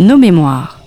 [0.00, 0.80] nos mémoires.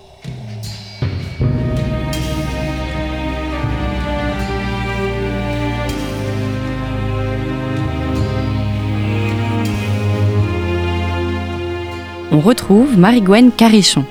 [12.32, 14.04] On retrouve Marie-Gwen Carichon.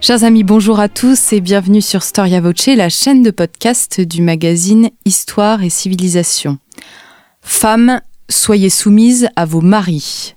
[0.00, 4.22] Chers amis, bonjour à tous et bienvenue sur Storia Voce, la chaîne de podcast du
[4.22, 6.56] magazine Histoire et Civilisation.
[7.42, 8.00] Femmes,
[8.32, 10.34] soyez soumises à vos maris.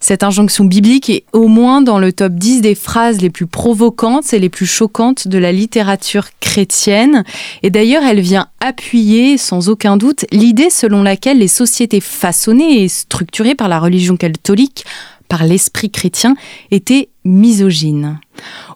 [0.00, 4.32] Cette injonction biblique est au moins dans le top 10 des phrases les plus provocantes
[4.34, 7.24] et les plus choquantes de la littérature chrétienne.
[7.62, 12.88] Et d'ailleurs, elle vient appuyer, sans aucun doute, l'idée selon laquelle les sociétés façonnées et
[12.88, 14.84] structurées par la religion catholique
[15.28, 16.34] par l'esprit chrétien
[16.70, 18.18] était misogyne.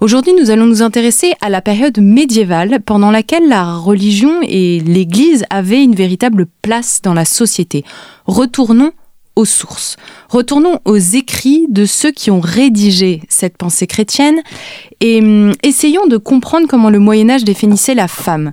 [0.01, 5.45] Aujourd'hui, nous allons nous intéresser à la période médiévale pendant laquelle la religion et l'Église
[5.51, 7.85] avaient une véritable place dans la société.
[8.27, 8.93] Retournons
[9.37, 9.97] aux sources.
[10.29, 14.41] Retournons aux écrits de ceux qui ont rédigé cette pensée chrétienne
[15.01, 18.53] et hum, essayons de comprendre comment le Moyen Âge définissait la femme.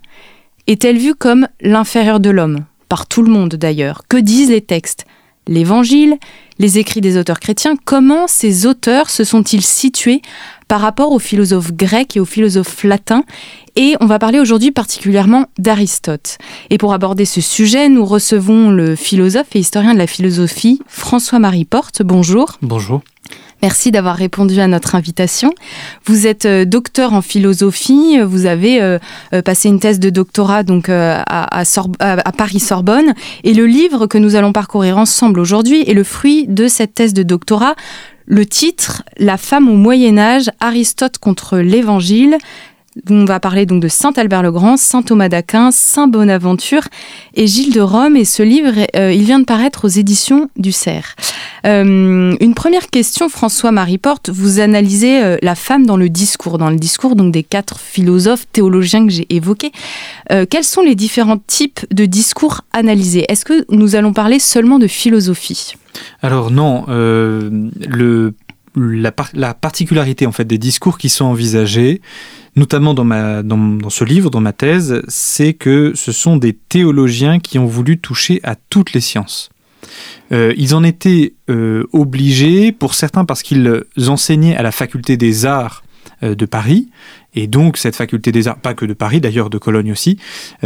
[0.67, 2.65] Est-elle vue comme l'inférieur de l'homme?
[2.89, 4.03] Par tout le monde d'ailleurs.
[4.07, 5.05] Que disent les textes?
[5.47, 6.17] L'Évangile,
[6.59, 10.21] les écrits des auteurs chrétiens, comment ces auteurs se sont-ils situés
[10.67, 13.23] par rapport aux philosophes grecs et aux philosophes latins?
[13.75, 16.37] Et on va parler aujourd'hui particulièrement d'Aristote.
[16.69, 21.65] Et pour aborder ce sujet, nous recevons le philosophe et historien de la philosophie, François-Marie
[21.65, 22.01] Porte.
[22.01, 22.57] Bonjour.
[22.61, 23.01] Bonjour.
[23.61, 25.51] Merci d'avoir répondu à notre invitation.
[26.05, 28.99] Vous êtes euh, docteur en philosophie, vous avez euh,
[29.33, 31.63] euh, passé une thèse de doctorat donc à,
[32.37, 36.67] Paris Sorbonne et le livre que nous allons parcourir ensemble aujourd'hui est le fruit de
[36.67, 37.75] cette thèse de doctorat.
[38.25, 42.37] Le titre La femme au Moyen Âge, Aristote contre l'Évangile,
[43.09, 46.83] on va parler donc de Saint Albert le Grand, Saint Thomas d'Aquin, Saint Bonaventure
[47.35, 48.15] et Gilles de Rome.
[48.15, 51.15] Et ce livre, euh, il vient de paraître aux éditions du Cerf.
[51.65, 54.29] Euh, une première question, François-Marie Porte.
[54.29, 58.45] Vous analysez euh, la femme dans le discours, dans le discours donc des quatre philosophes
[58.51, 59.71] théologiens que j'ai évoqués.
[60.49, 63.25] quels sont les différents types de discours analysés?
[63.29, 65.75] Est-ce que nous allons parler seulement de philosophie?
[66.21, 66.85] Alors non,
[68.75, 72.01] la, la, particularité en fait des discours qui sont envisagés,
[72.57, 77.39] notamment dans, ma, dans, ce livre, dans ma thèse, c'est que ce sont des théologiens
[77.39, 79.49] qui ont voulu toucher à toutes les sciences.
[80.31, 85.45] Euh, ils en étaient euh, obligés, pour certains parce qu'ils enseignaient à la faculté des
[85.45, 85.83] arts
[86.23, 86.89] euh, de Paris,
[87.35, 90.17] et donc cette faculté des arts, pas que de Paris d'ailleurs, de Cologne aussi,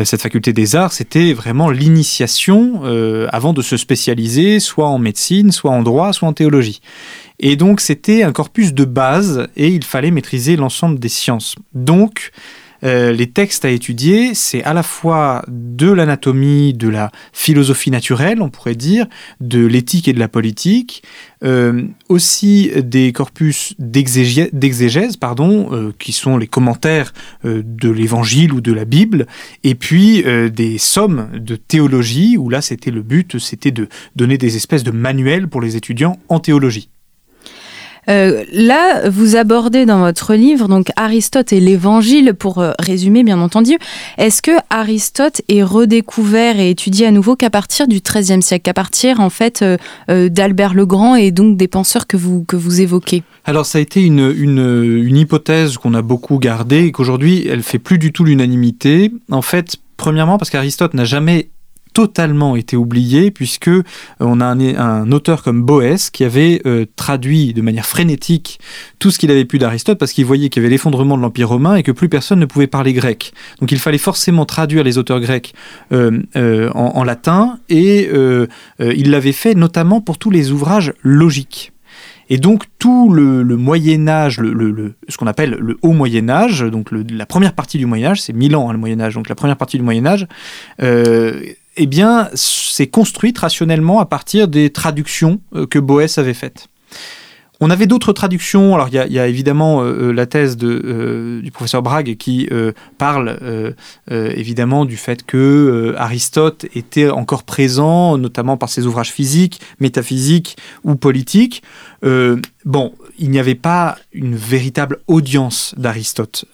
[0.05, 2.83] cette faculté des arts, c'était vraiment l'initiation
[3.29, 6.79] avant de se spécialiser soit en médecine, soit en droit, soit en théologie.
[7.41, 11.55] Et donc c'était un corpus de base et il fallait maîtriser l'ensemble des sciences.
[11.73, 12.31] Donc
[12.83, 18.41] euh, les textes à étudier, c'est à la fois de l'anatomie, de la philosophie naturelle,
[18.41, 19.05] on pourrait dire,
[19.39, 21.03] de l'éthique et de la politique,
[21.43, 27.13] euh, aussi des corpus d'exégèse, pardon, euh, qui sont les commentaires
[27.43, 29.27] de l'Évangile ou de la Bible,
[29.63, 34.55] et puis des sommes de théologie, où là, c'était le but, c'était de donner des
[34.55, 36.89] espèces de manuels pour les étudiants en théologie.
[38.09, 43.39] Euh, là, vous abordez dans votre livre donc Aristote et l'Évangile, pour euh, résumer bien
[43.39, 43.77] entendu.
[44.17, 48.73] Est-ce que Aristote est redécouvert et étudié à nouveau qu'à partir du XIIIe siècle, qu'à
[48.73, 52.81] partir en fait euh, d'Albert le Grand et donc des penseurs que vous, que vous
[52.81, 53.23] évoquez?
[53.45, 57.63] Alors ça a été une, une, une hypothèse qu'on a beaucoup gardée et qu'aujourd'hui elle
[57.63, 59.11] fait plus du tout l'unanimité.
[59.31, 61.49] En fait, premièrement parce qu'Aristote n'a jamais
[61.93, 63.83] totalement été oublié puisque euh,
[64.19, 68.59] on a un, auteur comme Boès qui avait euh, traduit de manière frénétique
[68.99, 71.49] tout ce qu'il avait pu d'Aristote parce qu'il voyait qu'il y avait l'effondrement de l'Empire
[71.49, 73.33] romain et que plus personne ne pouvait parler grec.
[73.59, 75.53] Donc il fallait forcément traduire les auteurs grecs
[75.91, 78.09] euh, en, latin et
[78.79, 81.73] il l'avait fait notamment pour tous les ouvrages logiques.
[82.29, 86.89] Et donc tout le, Moyen Âge, le, ce qu'on appelle le Haut Moyen Âge, donc
[86.91, 89.35] la première partie du Moyen Âge, c'est 1000 ans hein, le Moyen Âge, donc la
[89.35, 90.27] première partie du Moyen Âge,
[91.81, 96.67] eh bien, c'est construite rationnellement à partir des traductions euh, que Boès avait faites.
[97.63, 98.73] On avait d'autres traductions.
[98.73, 102.49] Alors, il y a, évidemment euh, euh, la thèse de, du professeur Bragg qui
[102.97, 103.37] parle
[104.09, 110.95] évidemment du fait que Aristote était encore présent, notamment par ses ouvrages physiques, métaphysiques ou
[110.95, 111.61] politiques.
[112.03, 116.45] bon, il n'y avait pas une véritable audience d'Aristote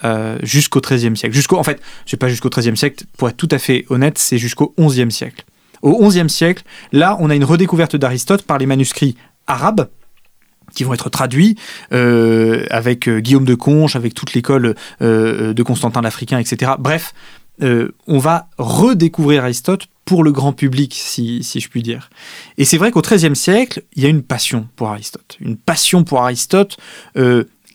[0.43, 1.33] jusqu'au XIIIe siècle.
[1.33, 3.05] Jusqu'au, en fait, c'est pas jusqu'au XIIIe siècle.
[3.17, 5.45] Pour être tout à fait honnête, c'est jusqu'au XIe siècle.
[5.81, 9.15] Au XIe siècle, là, on a une redécouverte d'Aristote par les manuscrits
[9.47, 9.87] arabes
[10.77, 11.55] qui vont être traduits
[11.91, 16.73] euh, avec euh, Guillaume de Conches, avec toute l'école euh, de Constantin l'Africain, etc.
[16.77, 17.13] Bref,
[17.59, 22.11] on va redécouvrir Aristote pour le grand public, si, si je puis dire.
[22.59, 25.37] Et c'est vrai qu'au XIIIe siècle, il y a une passion pour Aristote.
[25.39, 26.77] Une passion pour Aristote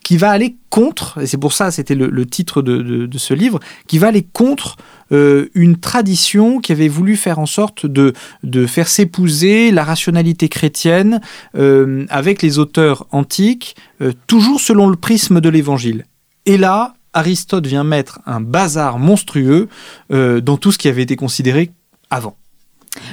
[0.03, 3.97] qui va aller contre, et c'est pour ça c'était le, titre de, ce livre, qui
[3.97, 4.77] va aller contre
[5.13, 8.13] euh, une tradition qui avait voulu faire en sorte de,
[8.43, 11.21] de faire s'épouser la rationalité chrétienne
[11.55, 16.05] euh, avec les auteurs antiques, euh, toujours selon le prisme de l'Évangile.
[16.45, 19.69] Et là, Aristote vient mettre un bazar monstrueux
[20.09, 21.69] dans tout ce qui avait été considéré
[22.09, 22.35] avant.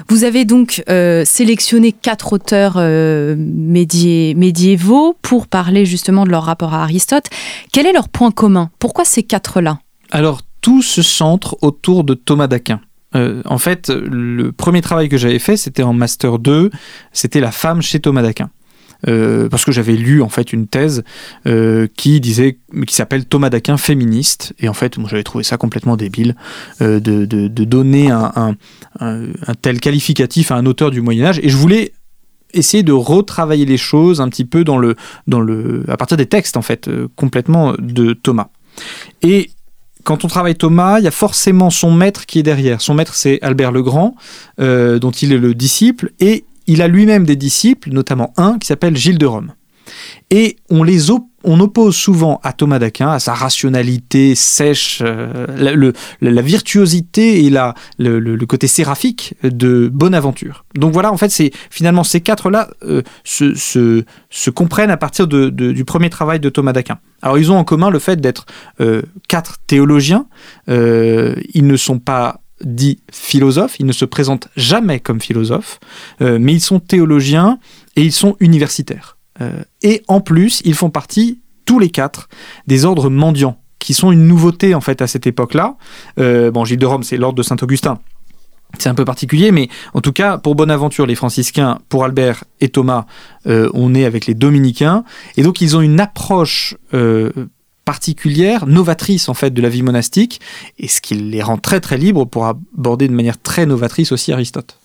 [0.08, 6.74] Vous avez donc euh, sélectionné quatre auteurs euh, médiévaux pour parler justement de leur rapport
[6.74, 7.26] à Aristote.
[7.72, 8.70] Quel est leur point commun?
[8.78, 9.78] Pourquoi ces quatre-là?
[10.10, 12.80] Alors, tout se centre autour de Thomas d'Aquin.
[13.14, 16.70] Euh, en fait, le premier travail que j'avais fait, c'était en Master 2,
[17.12, 18.50] c'était la femme chez Thomas d'Aquin.
[19.08, 21.04] Euh, parce que j'avais lu en fait une thèse
[21.46, 25.56] euh, qui disait, qui s'appelle Thomas d'Aquin féministe, et en fait, moi j'avais trouvé ça
[25.56, 26.36] complètement débile
[26.80, 28.56] de, de, donner un, un,
[29.00, 31.94] un, tel qualificatif à un auteur du Moyen Âge, et je voulais
[32.52, 34.96] essayer de retravailler les choses un petit peu dans le,
[35.26, 38.48] dans le, à partir des textes en fait, complètement de Thomas.
[39.22, 39.50] Et
[40.04, 42.80] quand on travaille Thomas, il y a forcément son maître qui est derrière.
[42.80, 44.14] Son maître, c'est Albert le Grand,
[44.58, 48.96] dont il est le disciple, et il a lui-même des disciples, notamment un qui s'appelle
[48.96, 49.52] Gilles de Rome.
[50.30, 51.10] Et on les
[51.44, 57.74] on oppose souvent à Thomas d'Aquin, à sa rationalité sèche, euh, la, virtuosité et la,
[57.98, 60.64] le, côté séraphique de Bonaventure.
[60.74, 66.10] Donc voilà, en fait, c'est finalement ces quatre-là euh, se, comprennent à partir du premier
[66.10, 66.98] travail de Thomas d'Aquin.
[67.22, 68.46] Alors ils ont en commun le fait d'être
[68.80, 70.26] euh, quatre théologiens.
[70.68, 75.80] ils ne sont pas dit philosophes, ils ne se présentent jamais comme philosophes,
[76.20, 77.58] mais ils sont théologiens
[77.96, 79.16] et ils sont universitaires.
[79.40, 82.28] Euh, et en plus, ils font partie, tous les quatre,
[82.66, 85.76] des ordres mendiants, qui sont une nouveauté en fait à cette époque-là.
[86.18, 87.98] Euh, bon, Gilles de Rome, c'est l'ordre de Saint-Augustin.
[88.78, 92.68] C'est un peu particulier, mais en tout cas, pour Bonaventure, les franciscains, pour Albert et
[92.68, 93.06] Thomas,
[93.46, 95.02] on est avec les dominicains.
[95.36, 96.76] Et donc, ils ont une approche
[97.84, 100.40] particulière, novatrice en fait de la vie monastique,
[100.78, 104.32] et ce qui les rend très très libres pour aborder de manière très novatrice aussi
[104.32, 104.78] Aristote.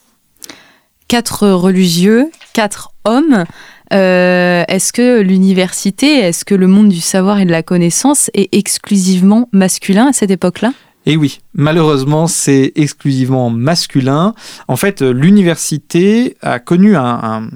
[1.07, 3.45] Quatre religieux, quatre hommes.
[3.93, 8.53] Euh, est-ce que l'université, est-ce que le monde du savoir et de la connaissance est
[8.53, 10.73] exclusivement masculin à cette époque-là?
[11.07, 14.33] Et oui, malheureusement, c'est exclusivement masculin.
[14.67, 17.47] En fait, l'université a connu un,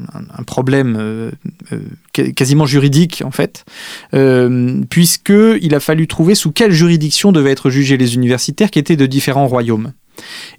[0.45, 1.31] problème euh,
[1.73, 3.65] euh, quasiment juridique, en fait,
[4.13, 8.95] euh, puisqu'il a fallu trouver sous quelle juridiction devaient être jugés les universitaires qui étaient
[8.95, 9.93] de différents royaumes.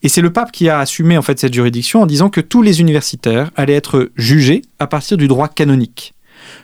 [0.02, 2.62] Et c'est le pape qui a assumé en fait cette juridiction en disant que tous
[2.62, 6.14] les universitaires allaient être jugés à partir du droit canonique.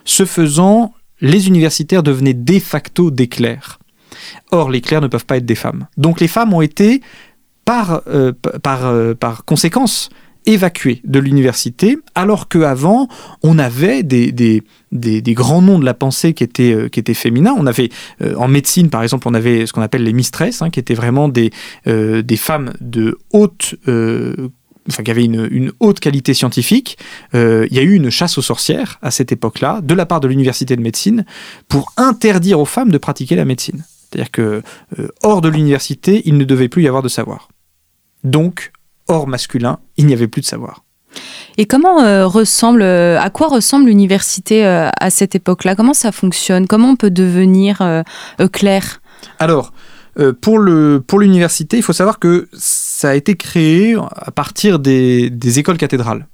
[0.05, 3.79] Ce faisant, les universitaires devenaient de facto des clercs.
[4.51, 5.87] Or, les clercs ne peuvent pas être des femmes.
[5.97, 7.01] Donc les femmes ont été,
[7.65, 8.31] par, euh,
[8.65, 10.09] euh, par conséquence,
[10.47, 13.07] évacuées de l'université, alors qu'avant,
[13.43, 17.13] on avait des, des, des, grands noms de la pensée qui étaient, euh, qui étaient
[17.13, 17.53] féminins.
[17.55, 17.89] On avait,
[18.35, 21.29] en médecine, par exemple, on avait ce qu'on appelle les mistresses, hein, qui étaient vraiment
[21.29, 21.51] des,
[21.85, 23.75] des femmes de haute
[24.89, 26.97] enfin qui une, une, haute qualité scientifique.
[27.33, 30.27] il y a eu une chasse aux sorcières à cette époque-là, de la part de
[30.27, 31.25] l'université de médecine,
[31.67, 33.83] pour interdire aux femmes de pratiquer la médecine.
[34.09, 34.61] C'est-à-dire que
[34.99, 37.49] euh, hors de l'université, il ne devait plus y avoir de savoir.
[38.23, 38.71] Donc,
[39.07, 40.83] hors masculin, il n'y avait plus de savoir.
[41.57, 45.75] Et comment euh, ressemble, euh, à quoi ressemble l'université à cette époque-là?
[45.75, 46.67] Comment ça fonctionne?
[46.67, 48.03] Comment on peut devenir
[48.51, 49.01] clair
[49.39, 49.73] Alors,
[50.41, 55.29] pour le pour l'université, il faut savoir que ça a été créé à partir des,
[55.29, 56.27] des écoles cathédrales.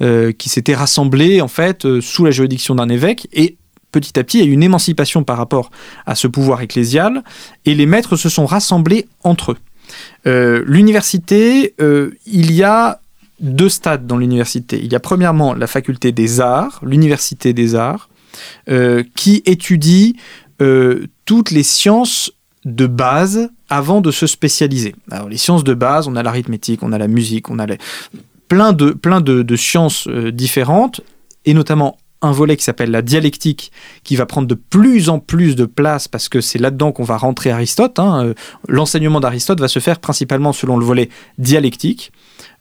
[0.00, 3.58] qui s'étaient rassemblées en fait sous la juridiction d'un évêque et
[3.94, 5.70] petit à petit, il y a eu une émancipation par rapport
[6.04, 7.22] à ce pouvoir ecclésial,
[7.64, 9.58] et les maîtres se sont rassemblés entre eux.
[10.26, 13.00] Euh, l'université, euh, il y a
[13.40, 14.80] deux stades dans l'université.
[14.82, 18.08] Il y a premièrement la faculté des arts, l'université des arts,
[18.68, 20.16] euh, qui étudie
[21.26, 22.32] toutes les sciences
[22.64, 24.94] de base avant de se spécialiser.
[25.10, 27.66] Alors les sciences de base, on a l'arithmétique, on a la musique, on a
[28.48, 31.02] plein de, plein de sciences différentes,
[31.44, 33.70] et notamment un volet qui s'appelle la dialectique,
[34.02, 37.16] qui va prendre de plus en plus de place parce que c'est là-dedans qu'on va
[37.16, 37.98] rentrer Aristote.
[37.98, 38.26] Hein.
[38.26, 38.34] Euh,
[38.68, 42.12] l'enseignement d'Aristote va se faire principalement selon le volet dialectique.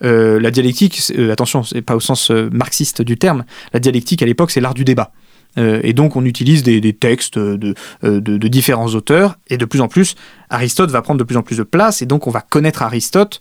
[0.04, 3.46] Euh, la dialectique, euh, attention, c'est pas au sens marxiste du terme.
[3.74, 5.12] La dialectique à l'époque, c'est l'art du débat.
[5.58, 10.16] et donc on utilise des, textes de, de, différents auteurs, et de plus en plus,
[10.50, 13.40] Aristote va prendre de plus en plus de place, et donc on va connaître Aristote,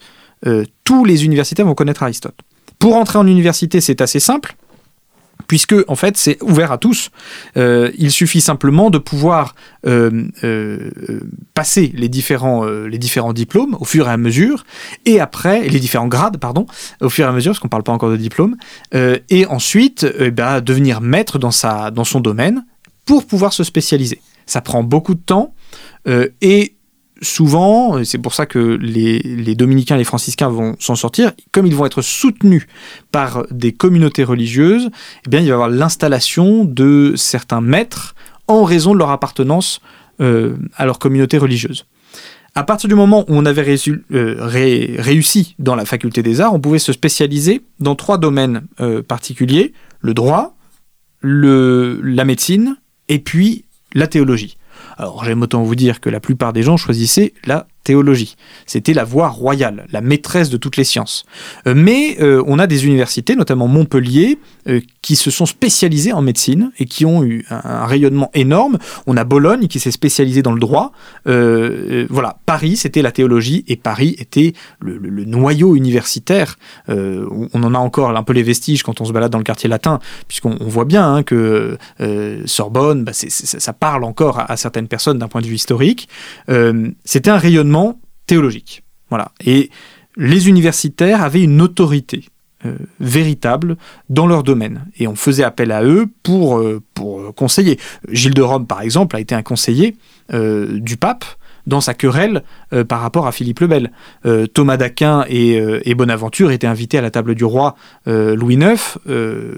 [0.84, 2.38] tous les universitaires vont connaître Aristote.
[2.78, 4.56] Pour entrer en université, c'est assez simple,
[5.46, 7.10] puisque en fait c'est ouvert à tous.
[7.56, 9.54] Euh, il suffit simplement de pouvoir
[9.86, 10.90] euh, euh,
[11.54, 14.64] passer les différents, les différents diplômes au fur et à mesure,
[15.04, 16.66] et après les différents grades, pardon,
[17.00, 18.56] au fur et à mesure, parce qu'on ne parle pas encore de diplôme,
[18.92, 22.64] et ensuite bah, devenir maître dans, sa, dans son domaine
[23.04, 24.20] pour pouvoir se spécialiser.
[24.46, 25.54] ça prend beaucoup de temps,
[26.40, 26.76] et
[27.22, 31.74] souvent, c'est pour ça que les, dominicains et les franciscains vont s'en sortir, comme ils
[31.74, 32.66] vont être soutenus
[33.10, 38.14] par des communautés religieuses, eh il va y avoir l'installation de certains maîtres
[38.48, 39.80] en raison de leur appartenance
[40.20, 41.86] euh, à leur communauté religieuse.
[42.54, 43.76] À partir du moment où on avait
[44.12, 49.02] euh, réussi dans la faculté des arts, on pouvait se spécialiser dans trois domaines euh,
[49.02, 50.54] particuliers, le droit,
[51.22, 52.76] la médecine
[53.08, 53.64] et puis
[53.94, 54.56] la théologie.
[55.02, 58.36] Alors j'aime autant vous dire que la plupart des gens choisissaient la théologie.
[58.66, 61.24] C'était la voie royale, la maîtresse de toutes les sciences.
[61.66, 66.22] Euh, mais euh, on a des universités, notamment Montpellier, euh, qui se sont spécialisées en
[66.22, 68.78] médecine et qui ont eu un, rayonnement énorme.
[69.06, 70.92] On a Bologne qui s'est spécialisée dans le droit.
[71.24, 76.58] voilà, Paris c'était la théologie et Paris était le, noyau universitaire.
[76.88, 79.68] on en a encore un peu les vestiges quand on se balade dans le quartier
[79.68, 79.98] latin,
[80.28, 81.76] puisqu'on voit bien hein, que
[82.46, 86.08] Sorbonne, bah, ça parle encore à certaines personnes d'un point de vue historique.
[87.04, 87.71] c'était un rayonnement
[88.26, 88.82] théologique.
[89.10, 89.32] Voilà.
[89.44, 89.70] Et
[90.16, 92.24] les universitaires avaient une autorité
[92.64, 93.76] euh, véritable
[94.08, 94.86] dans leur domaine.
[94.96, 97.76] Et on faisait appel à eux pour, euh, pour conseiller.
[98.08, 99.96] Gilles de Rome, par exemple, a été un conseiller
[100.32, 101.24] euh, du pape
[101.66, 102.42] dans sa querelle
[102.88, 103.92] par rapport à Philippe le Bel.
[104.52, 107.76] Thomas d'Aquin et, Bonaventure étaient invités à la table du roi
[108.06, 108.98] Louis IX,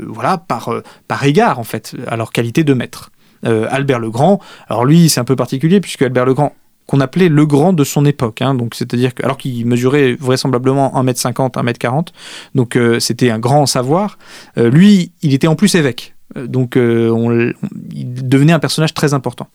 [0.07, 0.71] voilà, par,
[1.09, 3.11] par égard, en fait, à leur qualité de maître.
[3.43, 6.55] Albert le Grand, alors lui, c'est un peu particulier, puisque Albert le Grand
[6.87, 8.43] qu'on appelait le grand de son époque.
[8.43, 8.55] Hein.
[8.55, 12.09] donc c'est-à-dire que alors qu'il mesurait vraisemblablement 1m50, 1m40,
[12.55, 14.19] donc euh, c'était un grand savoir.
[14.59, 19.49] Euh, lui, il était en plus évêque, euh, donc il devenait un personnage très important.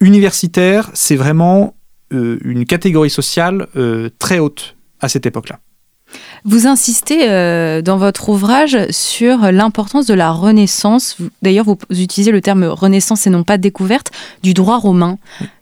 [0.00, 1.74] Universitaire, c'est vraiment
[2.10, 3.68] une catégorie sociale
[4.18, 5.60] très haute à cette époque-là.
[6.44, 11.16] Vous insistez euh, dans votre ouvrage sur l'importance de la renaissance.
[11.42, 14.10] D'ailleurs, vous utilisez le terme renaissance et non pas découverte
[14.42, 15.18] du droit romain.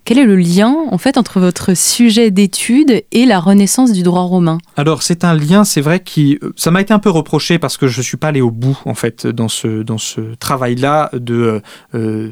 [0.09, 4.23] Quel est le lien en fait entre votre sujet d'étude et la renaissance du droit
[4.23, 4.57] romain?
[4.75, 7.87] Alors c'est un lien, c'est vrai qui ça m'a été un peu reproché parce que
[7.87, 11.61] je suis pas allé au bout en fait dans ce dans ce travail-là de,
[11.93, 12.31] euh,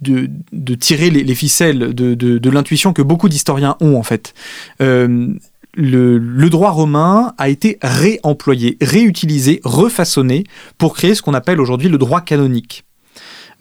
[0.00, 4.32] de, de tirer les, ficelles de, de, l'intuition que beaucoup d'historiens ont en fait.
[4.80, 5.34] Euh,
[5.76, 10.44] le, droit romain a été réemployé, réutilisé, refaçonné
[10.78, 12.84] pour créer ce qu'on appelle aujourd'hui le droit canonique.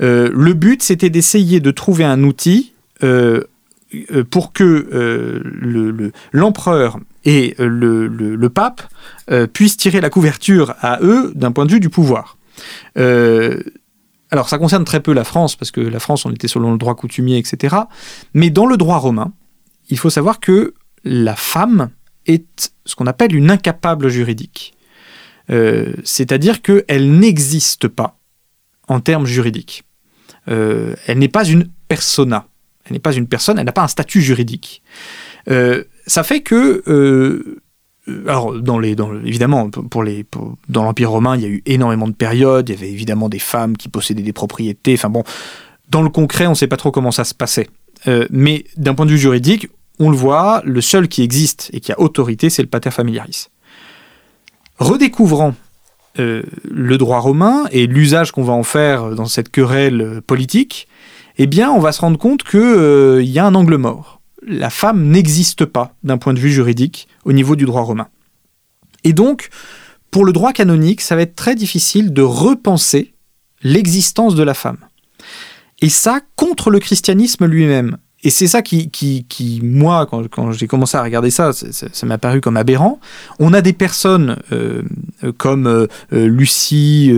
[0.01, 3.43] Euh, le but, c'était d'essayer de trouver un outil euh,
[4.11, 8.83] euh, pour que l'empereur et le, pape
[9.53, 12.37] puissent tirer la couverture à eux d'un point de vue du pouvoir.
[12.95, 16.77] alors ça concerne très peu la France, parce que la France, on était selon le
[16.77, 17.75] droit coutumier, etc.
[18.33, 19.33] Mais dans le droit romain,
[19.89, 21.89] il faut savoir que la femme
[22.25, 24.75] est ce qu'on appelle une incapable juridique.
[25.49, 28.17] Euh, c'est-à-dire qu'elle n'existe pas
[28.87, 29.83] en termes juridiques.
[30.47, 32.47] Euh, elle n'est pas une persona.
[32.85, 34.83] Elle n'est pas une personne, elle n'a pas un statut juridique.
[35.49, 37.59] Euh, ça fait que
[38.27, 39.71] alors, dans évidemment,
[40.69, 42.69] dans l'Empire romain, il y a eu énormément de périodes.
[42.69, 44.93] Il y avait évidemment des femmes qui possédaient des propriétés.
[44.93, 45.23] Enfin bon,
[45.89, 47.67] dans le concret, on ne sait pas trop comment ça se passait.
[48.29, 51.91] mais d'un point de vue juridique, on le voit, le seul qui existe et qui
[51.91, 53.47] a autorité, c'est le pater familiaris.
[54.77, 55.55] Redécouvrant
[56.19, 60.87] euh, le droit romain et l'usage qu'on va en faire dans cette querelle politique,
[61.37, 64.21] eh bien, on va se rendre compte qu'il euh, y a un angle mort.
[64.45, 68.07] La femme n'existe pas d'un point de vue juridique au niveau du droit romain.
[69.03, 69.49] Et donc,
[70.11, 73.13] pour le droit canonique, ça va être très difficile de repenser
[73.61, 74.77] l'existence de la femme.
[75.81, 77.97] Et ça contre le christianisme lui-même.
[78.25, 82.41] Et c'est ça qui, qui, moi, quand, j'ai commencé à regarder ça, ça, m'a paru
[82.41, 82.99] comme aberrant.
[83.37, 84.81] On a des personnes euh,
[85.37, 87.13] comme euh, euh, Lucie,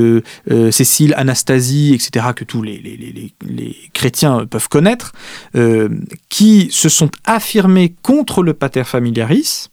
[0.70, 2.78] Cécile, Anastasie, etc., que tous les,
[3.42, 5.14] les, chrétiens peuvent connaître,
[6.28, 9.70] qui se sont affirmés contre le pater familiaris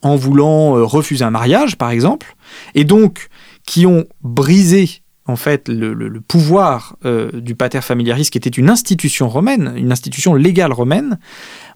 [0.00, 2.34] en voulant refuser un mariage, par exemple,
[2.74, 3.28] et donc
[3.66, 5.01] qui ont brisé
[5.32, 10.34] en fait le, pouvoir euh, du pater familiaris, qui était une institution romaine, une institution
[10.34, 11.18] légale romaine,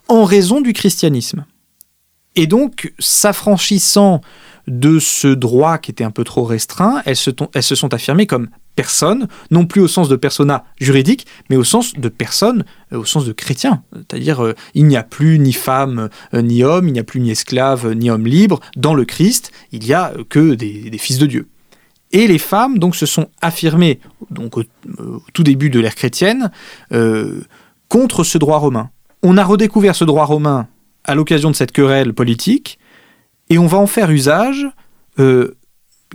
[0.08, 1.46] en raison du christianisme.
[2.38, 4.20] Et donc, s'affranchissant
[4.68, 7.30] de ce droit qui était un peu trop restreint, elles se,
[7.74, 12.08] sont affirmées comme personnes, non plus au sens de persona juridique, mais au sens de
[12.10, 13.84] personnes, euh, au sens de chrétien.
[13.94, 17.30] C'est-à-dire, euh, il n'y a plus ni femme ni homme, il n'y a plus ni
[17.30, 18.60] esclave ni homme libre.
[18.76, 21.48] Dans le Christ, il n'y a que des fils de Dieu.
[22.16, 24.62] Et les femmes donc se sont affirmées donc au,
[25.34, 26.50] tout début de l'ère chrétienne
[26.92, 27.42] euh,
[27.90, 28.88] contre ce droit romain.
[29.22, 30.66] On a redécouvert ce droit romain
[31.04, 32.78] à l'occasion de cette querelle politique
[33.50, 34.66] et on va en faire usage
[35.18, 35.58] euh,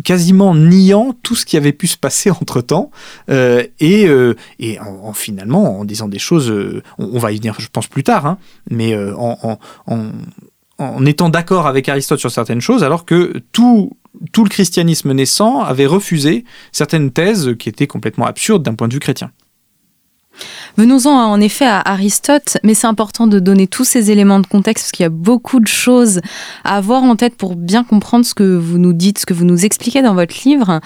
[0.04, 2.90] quasiment niant tout ce qui avait pu se passer entre temps
[3.30, 4.10] et,
[4.58, 6.52] et en, finalement en disant des choses,
[6.98, 8.40] on, va y venir je pense plus tard, hein,
[8.72, 9.60] mais en,
[10.80, 13.92] en, étant d'accord avec Aristote sur certaines choses alors que tout
[14.32, 18.94] tout le christianisme naissant avait refusé certaines thèses qui étaient complètement absurdes d'un point de
[18.94, 19.32] vue chrétien.
[20.78, 24.86] Venons-en en effet à Aristote, mais c'est important de donner tous ces éléments de contexte
[24.86, 26.22] parce qu'il y a beaucoup de choses
[26.64, 29.46] à avoir en tête pour bien comprendre ce que vous nous dites, ce que vous
[29.46, 30.80] nous expliquez dans votre livre.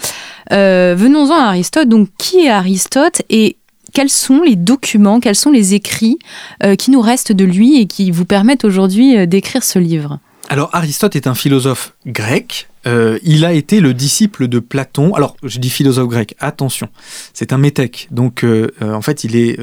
[0.51, 1.87] Euh, venons-en à Aristote.
[1.87, 3.57] Donc, qui est Aristote et
[3.93, 6.17] quels sont les documents, quels sont les écrits
[6.63, 10.19] euh, qui nous restent de lui et qui vous permettent aujourd'hui euh, d'écrire ce livre?
[10.49, 12.67] Alors Aristote est un philosophe grec.
[12.87, 15.13] Euh, il a été le disciple de Platon.
[15.13, 16.89] Alors je dis philosophe grec, attention,
[17.33, 18.07] c'est un métèque.
[18.11, 19.59] Donc euh, euh, en fait il est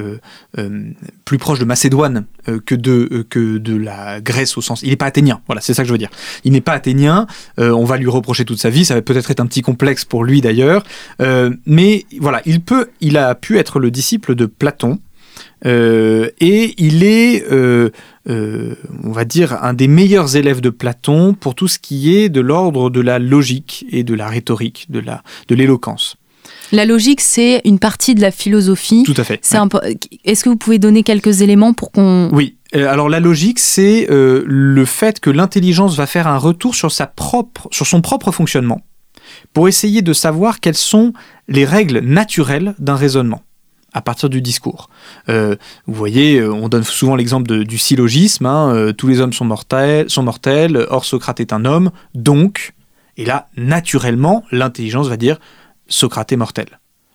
[1.25, 2.25] plus proche de Macédoine
[2.67, 4.83] que, de, que de la Grèce au sens...
[4.83, 6.11] Il n'est pas athénien, voilà, c'est ça que je veux dire.
[6.45, 7.27] Il n'est pas athénien,
[7.59, 10.25] on va lui reprocher toute sa vie, ça va peut-être être un petit complexe pour
[10.25, 10.85] lui d'ailleurs.
[11.67, 14.99] mais voilà, il, peut, il a pu être le disciple de Platon.
[15.65, 17.45] Et il est
[18.29, 22.29] euh, on va dire, un des meilleurs élèves de Platon pour tout ce qui est
[22.29, 26.17] de l'ordre de la logique et de la rhétorique, de la de l'éloquence.
[26.71, 29.03] La logique, c'est une partie de la philosophie.
[29.05, 29.41] Tout à fait.
[30.25, 32.31] Est-ce que vous pouvez donner quelques éléments pour qu'on...
[32.33, 32.57] Oui.
[32.75, 36.91] Euh, alors la logique, c'est euh, le fait que l'intelligence va faire un retour sur,
[36.91, 38.81] sa propre, sur son propre fonctionnement
[39.53, 41.13] pour essayer de savoir quelles sont
[41.49, 43.43] les règles naturelles d'un raisonnement
[43.93, 44.89] à partir du discours.
[45.29, 45.57] Euh,
[45.87, 49.45] vous voyez, euh, on donne souvent l'exemple du syllogisme, hein, euh, tous les hommes sont
[49.45, 52.75] mortels, sont mortels, or Socrate est un homme, donc,
[53.17, 55.39] et là, naturellement, l'intelligence va dire
[55.89, 56.67] Socrate est mortel.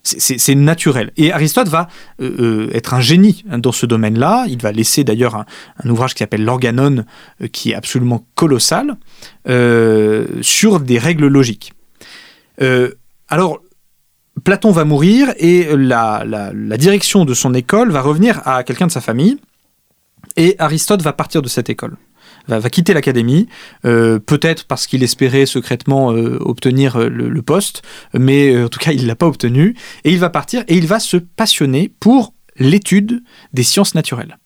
[0.03, 1.11] C'est naturel.
[1.17, 1.89] Et Aristote va
[2.21, 4.45] être un génie dans ce domaine-là.
[4.47, 5.45] Il va laisser d'ailleurs un,
[5.83, 7.03] un, ouvrage qui s'appelle l'Organon,
[7.51, 8.95] qui est absolument colossal,
[10.41, 11.73] sur des règles logiques.
[13.27, 13.59] alors,
[14.43, 19.01] Platon va mourir et la, direction de son école va revenir à quelqu'un de sa
[19.01, 19.37] famille.
[20.35, 21.97] Et Aristote va partir de cette école,
[22.47, 23.47] va, quitter l'académie,
[23.85, 27.81] euh, peut-être parce qu'il espérait secrètement euh, obtenir euh, le, poste,
[28.13, 29.75] mais en tout cas il ne l'a pas obtenu.
[30.03, 34.37] Et il va partir et il va se passionner pour l'étude des sciences naturelles.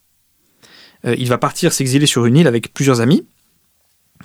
[1.05, 3.25] il va partir s'exiler sur une île avec plusieurs amis.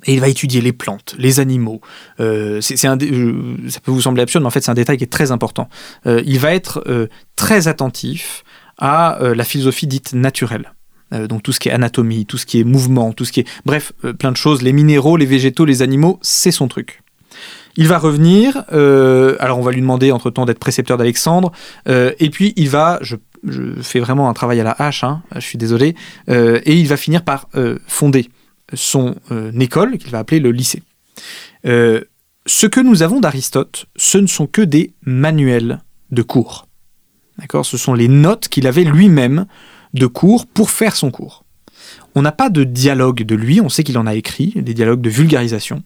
[0.04, 1.80] Et il va étudier les plantes, les animaux.
[2.20, 4.98] Euh, c'est un, euh, ça peut vous sembler absurde, mais en fait c'est un détail
[4.98, 5.68] qui est très important.
[6.06, 8.44] Euh, il va être très attentif
[8.78, 10.72] à la philosophie dite naturelle.
[11.12, 13.48] donc tout ce qui est anatomie, tout ce qui est mouvement, tout ce qui est...
[13.64, 14.62] Bref, plein de choses.
[14.62, 17.02] Les minéraux, les végétaux, les animaux, c'est son truc.
[17.76, 21.52] Il va revenir, alors on va lui demander entre-temps d'être précepteur d'Alexandre,
[21.86, 23.16] et puis il va, je,
[23.82, 25.94] fais vraiment un travail à la hache, hein, je suis désolé,
[26.28, 27.48] et il va finir par
[27.86, 28.28] fonder
[28.72, 30.82] son euh, école, qu'il va appeler le lycée.
[31.66, 32.02] Euh,
[32.46, 36.68] ce que nous avons d'Aristote, ce ne sont que des manuels de cours.
[37.62, 39.46] Ce sont les notes qu'il avait lui-même
[39.94, 41.44] de cours pour faire son cours.
[42.14, 45.02] On n'a pas de dialogue de lui, on sait qu'il en a écrit, des dialogues
[45.02, 45.82] de vulgarisation.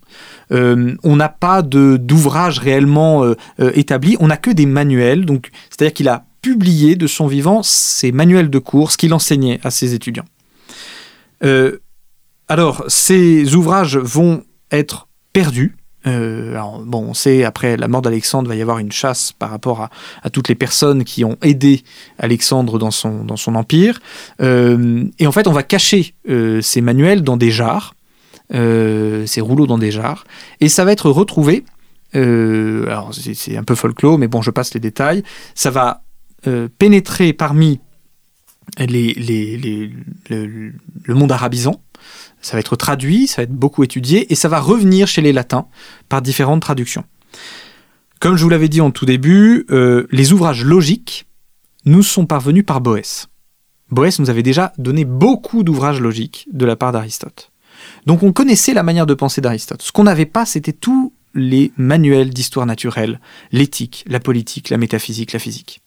[0.52, 5.26] Euh, on n'a pas d'ouvrage réellement établi, on n'a que des manuels,
[5.70, 9.70] c'est-à-dire qu'il a publié de son vivant ses manuels de cours, ce qu'il enseignait à
[9.70, 10.24] ses étudiants.
[12.50, 15.76] Alors, ces ouvrages vont être perdus.
[16.08, 19.50] Euh, bon, on sait, après la mort d'Alexandre, il va y avoir une chasse par
[19.50, 19.88] rapport
[20.24, 21.84] à, toutes les personnes qui ont aidé
[22.18, 24.00] Alexandre dans son, empire.
[24.42, 27.94] Euh, et en fait, on va cacher euh, ces manuels dans des jars,
[28.50, 30.24] ces rouleaux dans des jars,
[30.58, 31.64] et ça va être retrouvé.
[32.14, 35.22] alors, c'est un peu folklore, mais bon, je passe les détails.
[35.54, 36.02] Ça va
[36.78, 37.78] pénétrer parmi
[38.76, 39.14] les,
[40.28, 41.80] le monde arabisant
[42.40, 45.32] ça va être traduit, ça va être beaucoup étudié, et ça va revenir chez les
[45.32, 45.66] latins
[46.08, 47.04] par différentes traductions.
[48.20, 51.26] Comme je vous l'avais dit en tout début, euh, les ouvrages logiques
[51.86, 53.28] nous sont parvenus par Boès.
[53.90, 57.50] Boès nous avait déjà donné beaucoup d'ouvrages logiques de la part d'Aristote.
[58.06, 59.82] Donc on connaissait la manière de penser d'Aristote.
[59.82, 63.20] Ce qu'on n'avait pas, c'était tous les manuels d'histoire naturelle,
[63.52, 65.80] l'éthique, la politique, la métaphysique, la physique.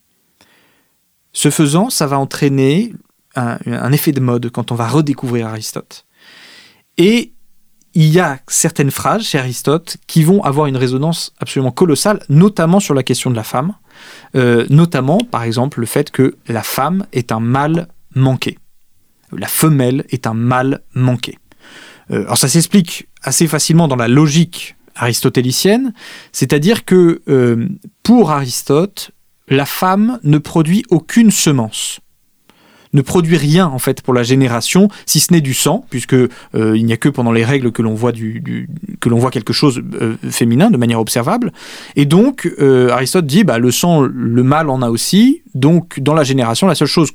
[1.34, 2.94] Ce faisant, ça va entraîner
[3.36, 6.06] un effet de mode quand on va redécouvrir Aristote.
[6.98, 7.34] Et
[7.96, 12.80] il y a certaines phrases chez Aristote qui vont avoir une résonance absolument colossale, notamment
[12.80, 13.76] sur la question de la femme,
[14.36, 18.58] euh, notamment par exemple le fait que la femme est un mâle manqué.
[19.32, 21.38] La femelle est un mâle manqué.
[22.12, 25.94] Euh, alors ça s'explique assez facilement dans la logique aristotélicienne,
[26.32, 27.68] c'est-à-dire que euh,
[28.04, 29.12] pour Aristote,
[29.48, 32.00] la femme ne produit aucune semence.
[32.94, 36.16] Ne produit rien en fait pour la génération, si ce n'est du sang, puisque
[36.54, 38.68] il n'y a que pendant les règles que l'on voit du,
[39.00, 39.82] que voit quelque chose
[40.30, 41.52] féminin de manière observable.
[41.96, 45.42] Et donc Aristote dit bah, le sang, le mâle en a aussi.
[45.56, 47.12] Donc dans la génération, la seule chose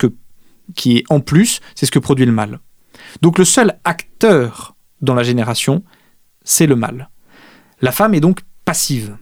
[0.74, 2.58] qui est en plus, c'est ce que produit le mâle.
[3.22, 5.82] Donc le seul acteur dans la génération,
[6.44, 7.08] c'est le mâle.
[7.80, 9.16] La femme est donc passive.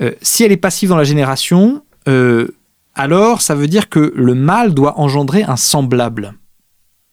[0.00, 2.48] Euh, si elle est passive dans la génération, euh,
[2.96, 6.34] alors ça veut dire que le mâle doit engendrer un semblable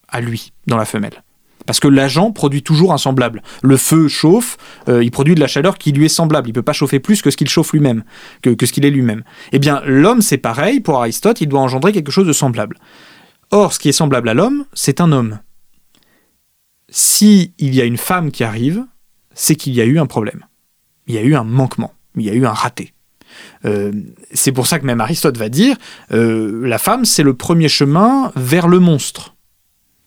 [0.07, 1.23] à lui dans la femelle.
[1.65, 3.41] Parce que l'agent produit toujours un semblable.
[3.61, 4.57] Le feu chauffe,
[4.89, 6.47] euh, il produit de la chaleur qui lui est semblable.
[6.47, 8.03] Il ne peut pas chauffer plus que ce qu'il chauffe lui-même,
[8.41, 9.23] que, que, ce qu'il est lui-même.
[9.51, 10.81] Eh bien, l'homme, c'est pareil.
[10.81, 12.77] Pour Aristote, il doit engendrer quelque chose de semblable.
[13.51, 15.39] Or, ce qui est semblable à l'homme, c'est un homme.
[16.89, 18.85] Si il y a une femme qui arrive,
[19.33, 20.45] c'est qu'il y a eu un problème.
[21.07, 21.93] Il y a eu un manquement.
[22.15, 22.93] Il y a eu un raté.
[23.65, 23.91] Euh,
[24.33, 25.77] c'est pour ça que même Aristote va dire
[26.11, 29.35] euh, la femme, c'est le premier chemin vers le monstre.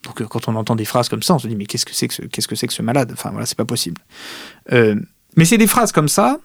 [0.05, 1.95] Donc euh, quand on entend des phrases comme ça, on se dit mais qu'est-ce que
[1.95, 3.11] c'est que ce, qu'est-ce que c'est que ce malade?
[3.13, 4.01] Enfin voilà, c'est pas possible.
[4.71, 6.39] mais c'est des phrases comme ça.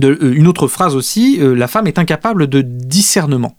[0.00, 3.56] une autre phrase aussi, la femme est incapable de discernement,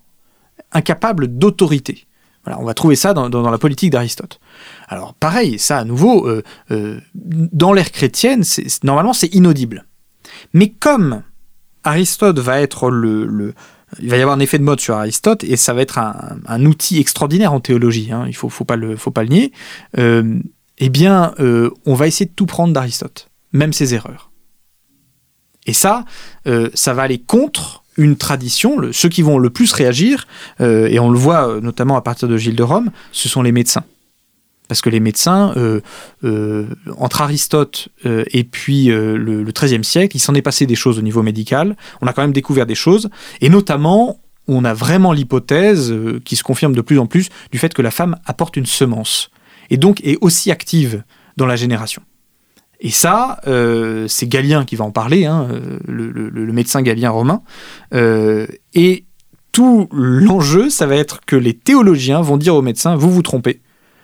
[0.71, 2.05] incapable d'autorité.
[2.45, 4.39] Voilà, on va trouver ça dans, la politique d'Aristote.
[4.87, 6.29] Alors pareil, ça à nouveau,
[7.13, 8.43] dans l'ère chrétienne,
[8.83, 9.85] normalement c'est inaudible.
[10.53, 11.23] Mais comme
[11.89, 13.53] Aristote va être le,
[13.99, 16.65] il va y avoir un effet de mode sur Aristote et ça va être un,
[16.65, 18.11] outil extraordinaire en théologie.
[18.11, 19.51] Hein, il faut, faut pas le, faut pas nier.
[19.97, 20.39] Euh,
[20.77, 24.31] eh bien, euh, on va essayer de tout prendre d'Aristote, même ses erreurs.
[25.65, 26.05] Et ça,
[26.47, 28.77] euh, ça va aller contre une tradition.
[28.91, 30.25] ceux qui vont le plus réagir,
[30.59, 33.83] et on le voit notamment à partir de Gilles de Rome, ce sont les médecins
[34.69, 35.81] parce que les médecins, euh,
[36.23, 40.99] euh, entre Aristote euh, et puis le, XIIIe siècle, il s'en est passé des choses
[40.99, 41.75] au niveau médical.
[42.01, 43.09] On a quand même découvert des choses,
[43.41, 47.73] et notamment, on a vraiment l'hypothèse, qui se confirme de plus en plus, du fait
[47.73, 49.31] que la femme apporte une semence,
[49.71, 51.03] et donc est aussi active
[51.35, 52.03] dans la génération.
[52.79, 53.41] Et ça,
[54.07, 55.47] c'est Galien qui va en parler, hein,
[55.87, 57.41] le, le, médecin Galien romain.
[57.91, 59.05] et
[59.51, 63.61] tout l'enjeu, ça va être que les théologiens vont dire aux médecins, vous vous trompez.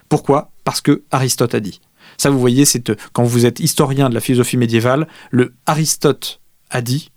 [0.09, 0.51] Pourquoi?
[0.65, 1.79] Parce que Aristote a dit.
[2.17, 6.41] Ça, vous voyez, c'est euh, quand vous êtes historien de la philosophie médiévale, le Aristote
[6.69, 7.11] a dit,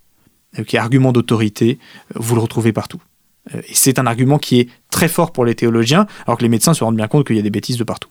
[0.57, 1.79] euh, qui est argument d'autorité,
[2.15, 3.01] euh, vous le retrouvez partout.
[3.53, 6.73] Et c'est un argument qui est très fort pour les théologiens, alors que les médecins
[6.73, 8.09] se rendent bien compte qu'il y a des bêtises de partout.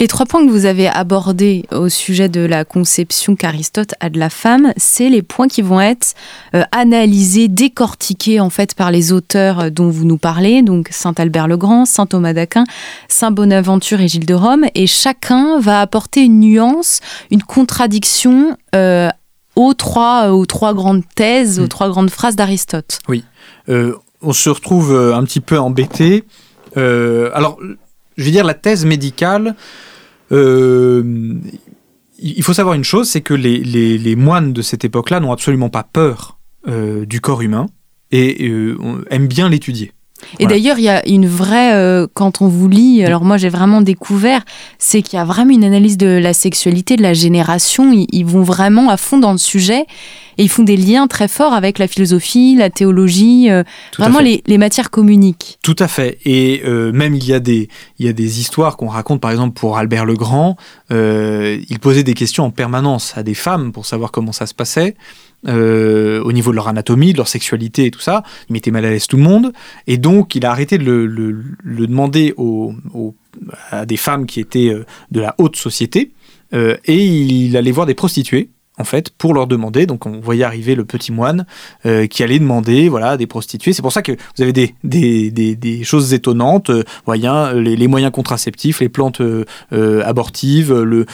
[0.00, 4.18] Les trois points que vous avez abordés au sujet de la conception qu'Aristote a de
[4.18, 6.14] la femme, c'est les points qui vont être
[6.54, 11.12] euh, analysés, décortiqués en fait par les auteurs euh, dont vous nous parlez, donc Saint
[11.18, 12.64] Albert le Grand, Saint Thomas d'Aquin,
[13.08, 19.10] Saint Bonaventure et Gilles de Rome, et chacun va apporter une nuance, une contradiction euh,
[19.54, 21.68] aux trois, aux trois grandes thèses, aux mm.
[21.68, 23.00] trois grandes phrases d'Aristote.
[23.06, 23.22] Oui,
[23.68, 26.24] on se retrouve un petit peu embêté.
[26.74, 27.58] alors,
[28.20, 29.56] je vais dire la thèse médicale.
[30.30, 31.34] Euh,
[32.18, 35.82] il faut savoir une chose, c'est que les, moines de cette époque-là n'ont absolument pas
[35.82, 37.66] peur euh, du corps humain
[38.10, 38.76] et euh,
[39.10, 39.92] aiment bien l'étudier.
[40.38, 43.80] Et d'ailleurs, il y a une vraie, quand on vous lit, alors moi j'ai vraiment
[43.80, 44.42] découvert,
[44.78, 48.42] c'est qu'il y a vraiment une analyse de la sexualité, de la génération, ils, vont
[48.42, 49.86] vraiment à fond dans le sujet
[50.38, 53.62] et ils font des liens très forts avec la philosophie, la théologie, euh,
[53.98, 55.58] vraiment les, matières communiques.
[55.62, 56.18] Tout à fait.
[56.24, 59.30] Et euh, même il y, a des, il y a des histoires qu'on raconte, par
[59.30, 60.56] exemple pour Albert le Grand,
[60.92, 64.54] euh, il posait des questions en permanence à des femmes pour savoir comment ça se
[64.54, 64.96] passait.
[65.46, 68.22] Au niveau de leur anatomie, de leur sexualité et tout ça.
[68.48, 69.52] Il mettait mal à l'aise tout le monde.
[69.86, 72.34] Et donc, il a arrêté de le, demander
[73.70, 74.74] à des femmes qui étaient
[75.10, 76.12] de la haute société.
[76.52, 78.50] et il allait voir des prostituées
[78.80, 79.86] en fait, pour leur demander.
[79.86, 81.46] Donc, on voyait arriver le petit moine
[81.86, 83.72] euh, qui allait demander, voilà, des prostituées.
[83.72, 86.70] C'est pour ça que vous avez des, des, choses étonnantes.
[86.70, 89.44] Euh, hein, les, moyens contraceptifs, les plantes euh,
[90.04, 91.06] abortives, le,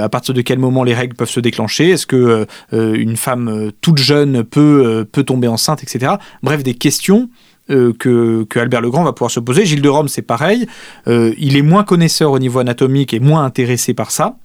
[0.00, 1.90] à partir de quel moment les règles peuvent se déclencher.
[1.90, 6.14] Est-ce que une femme toute jeune peut, peut tomber enceinte, etc.
[6.42, 7.28] Bref, des questions.
[7.68, 9.66] que, que, Albert Legrand va pouvoir se poser.
[9.66, 10.66] Gilles de Rome, c'est pareil.
[11.06, 14.36] il est moins connaisseur au niveau anatomique et moins intéressé par ça.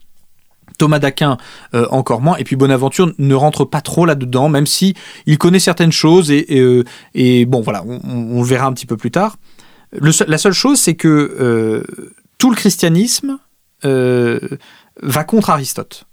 [0.82, 1.38] Thomas d'Aquin
[1.76, 4.96] euh, encore moins, et puis Bonaventure ne rentre pas trop là-dedans, même si
[5.28, 9.12] il connaît certaines choses, et, euh, bon voilà, on, le verra un petit peu plus
[9.12, 9.38] tard.
[9.94, 11.84] la seule chose, c'est que euh,
[12.40, 13.38] tout le christianisme
[13.84, 16.06] va contre Aristote.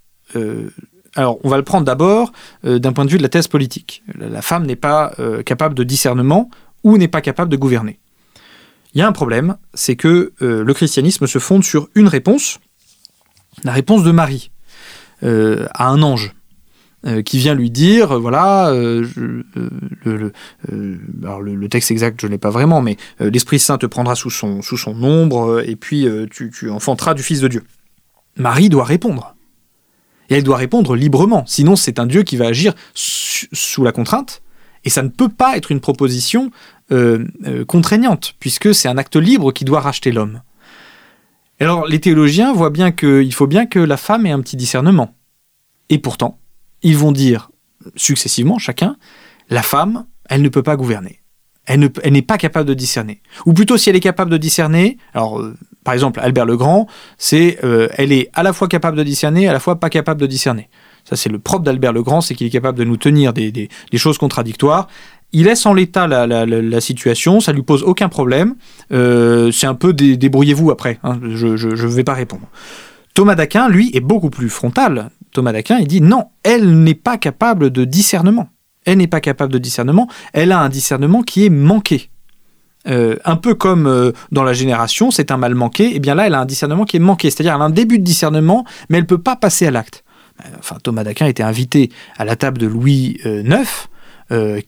[1.15, 2.31] alors, on va le prendre d'abord
[2.63, 4.03] d'un point de vue de la thèse politique.
[4.19, 5.13] La, femme n'est pas
[5.47, 6.51] capable de discernement
[6.83, 7.97] ou n'est pas capable de gouverner.
[8.93, 12.59] Il y a un problème, c'est que le christianisme se fonde sur une réponse,
[13.63, 14.51] la réponse de Marie.
[15.23, 16.33] Euh, à un ange.
[17.25, 20.33] qui vient lui dire voilà le,
[21.69, 24.75] texte exact je ne l'ai pas vraiment mais l'Esprit Saint te prendra sous son, sous
[24.75, 27.63] son ombre et puis tu, tu enfanteras du Fils de Dieu.
[28.37, 29.35] Marie doit répondre.
[30.29, 31.43] Et elle doit répondre librement.
[31.47, 34.41] Sinon, c'est un Dieu qui va agir sous la contrainte.
[34.85, 36.51] Et ça ne peut pas être une proposition
[36.91, 40.41] euh, euh, contraignante, puisque c'est un acte libre qui doit racheter l'homme.
[41.59, 45.15] Alors, les théologiens voient bien qu'il faut bien que la femme ait un petit discernement.
[45.89, 46.39] Et pourtant,
[46.83, 47.51] ils vont dire
[47.95, 48.95] successivement, chacun,
[49.49, 51.19] la femme, elle ne peut pas gouverner.
[51.65, 53.21] Elle n'est pas capable de discerner.
[53.45, 56.87] Ou plutôt, si elle est capable de discerner, alors euh, par exemple, Albert le Grand,
[57.19, 60.19] c'est euh, elle est à la fois capable de discerner, à la fois pas capable
[60.19, 60.67] de discerner.
[61.03, 63.69] Ça, c'est le propre d'Albert le Grand, c'est qu'il est capable de nous tenir des,
[63.95, 64.87] choses contradictoires.
[65.31, 68.55] Il laisse en l'état la, situation, ça lui pose aucun problème.
[68.91, 70.99] Euh, c'est un peu débrouillez-vous après.
[71.03, 72.47] Hein, je ne vais pas répondre.
[73.13, 75.09] Thomas d'Aquin, lui, est beaucoup plus frontal.
[75.31, 78.49] Thomas d'Aquin, il dit non, elle n'est pas capable de discernement.
[78.85, 80.07] Elle n'est pas capable de discernement.
[80.33, 82.09] Elle a un discernement qui est manqué.
[82.87, 86.15] Euh, un peu comme euh, dans la génération, c'est un mal manqué, et eh bien
[86.15, 88.65] là, elle a un discernement qui est manqué, c'est-à-dire elle a un début de discernement,
[88.89, 90.03] mais elle ne peut pas passer à l'acte.
[90.81, 93.88] Thomas d'Aquin était invité à la table de Louis IX,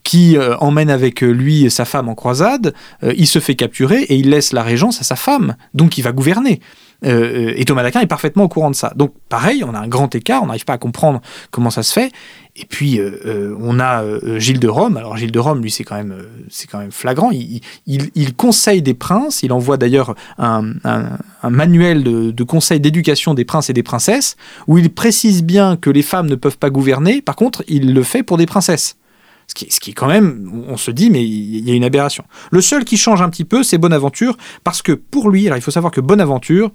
[0.02, 4.52] qui emmène avec lui sa femme en croisade, il se fait capturer et il laisse
[4.52, 6.60] la régence à sa femme, donc il va gouverner.
[7.04, 8.92] et Thomas d'Aquin est parfaitement au courant de ça.
[8.96, 11.20] Donc pareil, on a un grand écart, on n'arrive pas à comprendre
[11.50, 12.10] comment ça se fait,
[12.54, 14.98] et puis euh, euh, on a euh, Gilles de Rome.
[14.98, 16.14] Alors Gilles de Rome, lui, c'est quand même
[16.50, 17.30] c'est quand même flagrant.
[17.30, 19.42] Il, conseille des princes.
[19.42, 20.74] Il envoie d'ailleurs un,
[21.48, 25.88] manuel de, de conseil d'éducation des princes et des princesses où il précise bien que
[25.88, 27.22] les femmes ne peuvent pas gouverner.
[27.22, 28.96] Par contre, il le fait pour des princesses.
[29.54, 32.24] Ce qui, est quand même, on se dit, mais il y a une aberration.
[32.50, 35.70] Le seul qui change un petit peu, c'est Bonaventure, parce que pour lui, il faut
[35.70, 36.72] savoir que Bonaventure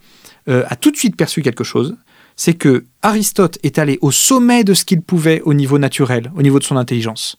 [0.47, 1.97] a tout de suite perçu quelque chose,
[2.35, 6.43] c'est que Aristote est allé au sommet de ce qu'il pouvait au niveau naturel, au
[6.43, 7.37] niveau de son intelligence.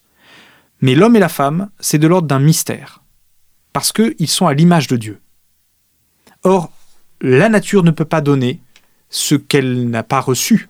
[0.81, 3.01] Mais l'homme et la femme, c'est de l'ordre d'un mystère,
[3.71, 5.21] parce qu'ils sont à l'image de Dieu.
[6.43, 6.71] Or,
[7.21, 8.61] la nature ne peut pas donner
[9.09, 10.69] ce qu'elle n'a pas reçu,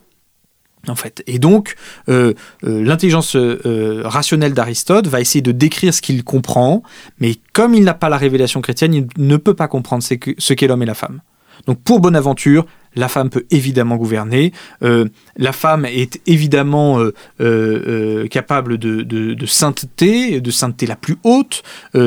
[0.88, 1.24] en fait.
[1.28, 1.76] Et donc,
[2.08, 6.84] euh, euh, l'intelligence euh, rationnelle d'Aristote va essayer de décrire ce qu'il comprend,
[7.20, 10.68] mais comme il n'a pas la révélation chrétienne, il ne peut pas comprendre ce qu'est
[10.68, 11.22] l'homme et la femme.
[11.68, 14.52] Donc pour Bonaventure, la femme peut évidemment gouverner.
[14.84, 15.06] Euh,
[15.38, 21.63] la femme est évidemment euh, euh, capable de, sainteté, de sainteté la plus haute.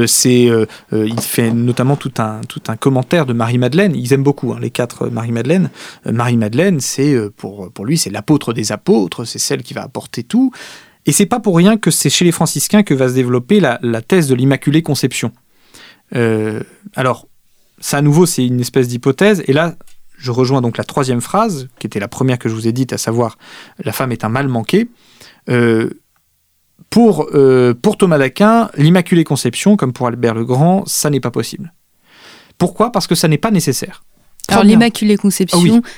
[0.06, 0.48] c'est,
[0.92, 2.40] il fait notamment tout un,
[2.76, 3.94] commentaire de Marie-Madeleine.
[3.94, 5.70] Ils aiment beaucoup hein, les quatre Marie-Madeleine.
[6.06, 10.52] Marie-Madeleine, c'est pour, pour lui, c'est l'apôtre des apôtres, c'est celle qui va apporter tout.
[11.06, 13.78] Et c'est pas pour rien que c'est chez les franciscains que va se développer la,
[13.82, 15.32] la thèse de l'Immaculée Conception.
[16.94, 17.26] alors,
[17.80, 19.42] ça à nouveau, c'est une espèce d'hypothèse.
[19.48, 19.74] Et là,
[20.16, 22.92] je rejoins donc la troisième phrase, qui était la première que je vous ai dite,
[22.92, 23.38] à savoir
[23.82, 24.88] la femme est un mal manqué.
[25.48, 25.90] Euh,
[26.90, 31.30] pour, euh, pour Thomas d'Aquin, l'Immaculée Conception, comme pour Albert le Grand, ça n'est pas
[31.30, 31.72] possible.
[32.58, 32.92] Pourquoi?
[32.92, 34.04] Parce que ça n'est pas nécessaire.
[34.48, 35.88] Alors l'Immaculée Conception, ah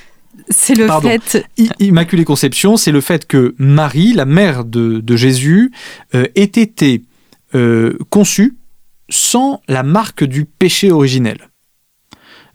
[0.48, 1.44] c'est le fait...
[1.81, 5.72] Immaculée Conception, c'est le fait que Marie, la mère de, Jésus,
[6.14, 7.03] euh, ait été
[8.11, 8.57] conçue
[9.09, 11.50] sans la marque du péché originel.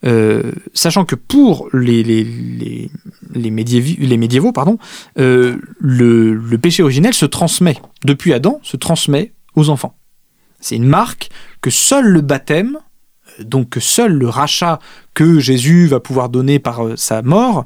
[0.05, 2.89] Euh, sachant que pour les,
[3.35, 4.77] médiévaux, pardon,
[5.17, 9.95] euh, le, le, péché originel se transmet, depuis Adam, se transmet aux enfants.
[10.61, 11.29] C'est une marque
[11.61, 12.77] que seul le baptême,
[13.39, 14.79] euh, donc que seul le rachat
[15.13, 17.65] que Jésus va pouvoir donner par sa mort,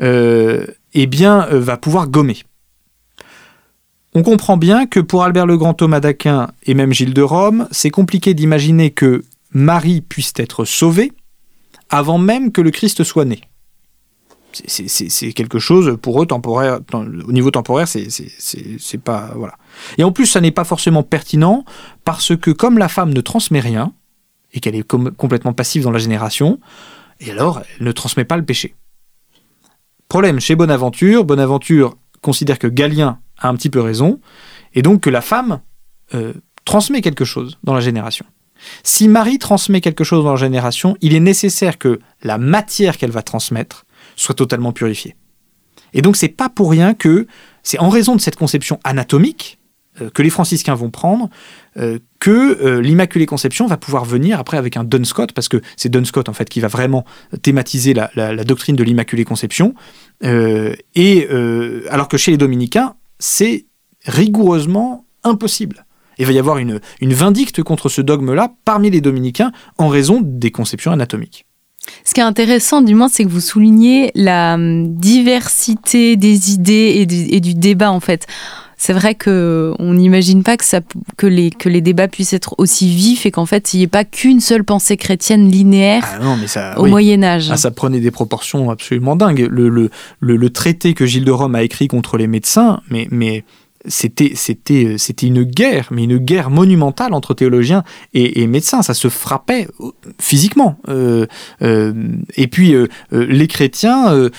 [0.00, 2.38] eh bien, va pouvoir gommer.
[4.14, 7.68] On comprend bien que pour Albert le Grand Thomas d'Aquin et même Gilles de Rome,
[7.70, 11.12] c'est compliqué d'imaginer que Marie puisse être sauvée
[11.88, 13.40] avant même que le Christ soit né.
[14.52, 19.56] C'est quelque chose pour eux temporaire, au niveau temporaire, c'est pas voilà.
[19.98, 21.64] Et en plus, ça n'est pas forcément pertinent
[22.04, 23.92] parce que comme la femme ne transmet rien
[24.52, 26.58] et qu'elle est complètement passive dans la génération,
[27.20, 28.74] et alors elle ne transmet pas le péché.
[30.08, 34.20] Problème chez Bonaventure, Bonaventure considère que Galien a un petit peu raison
[34.74, 35.60] et donc que la femme
[36.14, 36.32] euh,
[36.64, 38.24] transmet quelque chose dans la génération.
[38.82, 43.10] Si Marie transmet quelque chose dans la génération, il est nécessaire que la matière qu'elle
[43.10, 45.16] va transmettre soit totalement purifiée.
[45.94, 47.26] Et donc c'est pas pour rien que
[47.62, 49.58] c'est en raison de cette conception anatomique
[50.00, 51.28] euh, que les franciscains vont prendre
[51.76, 55.88] euh, que euh, l'Immaculée Conception va pouvoir venir après avec un Dunscott, parce que c'est
[55.88, 57.04] Dunscott en fait qui va vraiment
[57.42, 59.74] thématiser la, la doctrine de l'Immaculée Conception.
[60.22, 61.28] et
[61.90, 63.66] alors que chez les dominicains, c'est
[64.04, 65.84] rigoureusement impossible
[66.18, 70.20] il va y avoir une, une vindicte contre ce dogme-là parmi les dominicains en raison
[70.22, 71.46] des conceptions anatomiques.
[72.04, 77.06] Ce qui est intéressant, du moins, c'est que vous soulignez la hum, diversité des idées
[77.30, 78.26] et du, débat, en fait.
[78.80, 80.80] C'est vrai que on n'imagine pas que, ça,
[81.16, 83.88] que, les, que les débats puissent être aussi vifs et qu'en fait, il n'y ait
[83.88, 87.48] pas qu'une seule pensée chrétienne linéaire ah au Moyen Âge.
[87.50, 89.48] Ah, ça prenait des proportions absolument dingues.
[89.50, 93.42] Le, le, le, traité que Gilles de Rome a écrit contre les médecins, mais, mais
[93.88, 98.82] euh, c'était une guerre, mais une guerre monumentale entre théologiens et, médecins.
[98.82, 100.78] Ça se frappait euh, physiquement.
[100.88, 101.26] Euh,
[102.36, 102.74] et puis
[103.10, 104.30] les chrétiens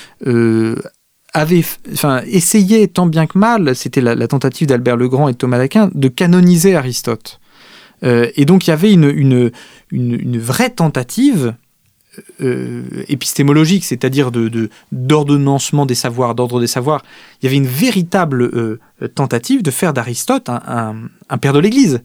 [1.34, 3.76] avaient, enfin, essayaient tant bien que mal.
[3.76, 7.40] C'était la, tentative d'Albert le Grand et de Thomas d'Aquin de canoniser Aristote.
[8.04, 9.52] et donc il y avait une
[10.38, 11.54] vraie tentative
[12.42, 17.04] euh, épistémologique, c'est-à-dire de, d'ordonnancement des savoirs, d'ordre des savoirs,
[17.42, 18.80] il y avait une véritable euh,
[19.14, 21.10] tentative de faire d'Aristote un,
[21.42, 22.02] père de l'Église.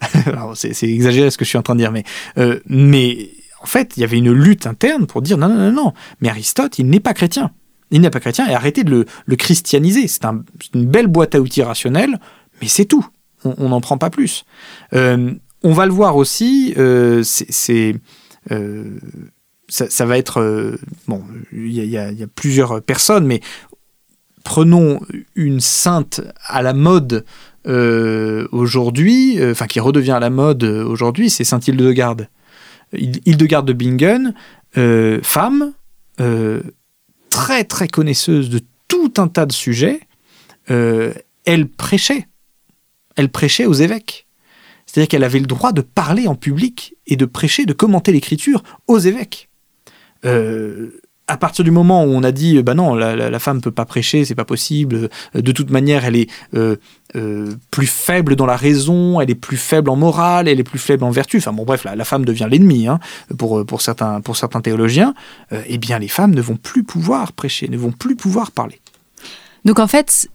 [0.54, 2.04] c'est, exagéré ce que je suis en train de dire, mais,
[2.38, 3.30] euh, mais
[3.62, 6.28] en fait, il y avait une lutte interne pour dire non, non, non, non, mais
[6.28, 7.50] Aristote, il n'est pas chrétien.
[7.90, 10.08] Il n'est pas chrétien et arrêtez de le, christianiser.
[10.08, 10.24] C'est,
[10.74, 12.18] une belle boîte à outils rationnelle,
[12.60, 13.06] mais c'est tout.
[13.44, 14.44] On n'en prend pas plus.
[14.92, 16.74] on va le voir aussi,
[17.22, 17.94] c'est
[19.68, 21.22] ça, va être euh, bon.
[21.52, 23.40] Il y, a plusieurs personnes, mais
[24.44, 25.00] prenons
[25.34, 27.24] une sainte à la mode
[27.66, 32.28] euh, aujourd'hui, euh, enfin qui redevient à la mode aujourd'hui, c'est Sainte Hildegarde.
[32.92, 34.34] Hildegarde de Bingen,
[35.22, 35.72] femme,
[37.30, 40.00] très très connaisseuse de tout un tas de sujets,
[40.66, 42.28] elle prêchait.
[43.16, 44.26] Elle prêchait aux évêques.
[44.86, 48.62] C'est-à-dire qu'elle avait le droit de parler en public et de prêcher, de commenter l'écriture
[48.86, 49.48] aux évêques.
[50.24, 53.70] Euh, à partir du moment où on a dit bah non la, la, femme peut
[53.70, 56.76] pas prêcher c'est pas possible de toute manière elle est euh,
[57.16, 60.78] euh, plus faible dans la raison elle est plus faible en morale elle est plus
[60.78, 61.38] faible en vertu.
[61.38, 63.00] Enfin bon bref la, femme devient l'ennemi hein,
[63.38, 65.14] pour, pour, certains, pour certains théologiens.
[65.66, 68.80] Eh bien les femmes ne vont plus pouvoir prêcher ne vont plus pouvoir parler.
[69.64, 70.28] Donc en fait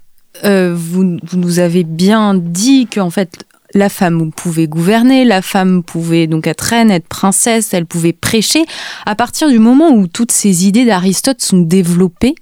[0.43, 6.27] vous, vous, nous avez bien dit qu'en fait la femme pouvait gouverner, la femme pouvait
[6.27, 8.65] donc être reine, être princesse, elle pouvait prêcher.
[9.05, 12.35] À partir du moment où toutes ces idées d'Aristote sont développées,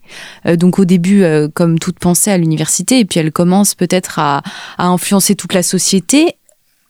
[0.45, 4.19] euh, donc au début euh, comme toute pensée à l'université, et puis elle commence peut-être
[4.19, 4.41] à,
[4.77, 6.35] influencer toute la société,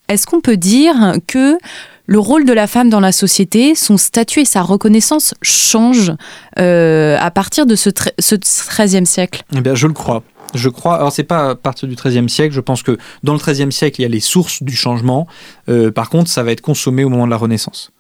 [0.08, 1.58] est-ce qu'on peut dire que
[2.06, 6.14] le rôle de la femme dans la société, son statut et sa reconnaissance changent
[6.58, 9.44] euh, à partir de ce, ce 13e siècle?
[9.54, 10.24] Eh bien, je le crois.
[10.54, 13.40] Je crois, alors c'est pas à partir du XIIIe siècle, je pense que dans le
[13.40, 15.28] XIIIe siècle, il y a les sources du changement.
[15.70, 17.92] Euh, par contre, ça va être consommé au moment de la Renaissance.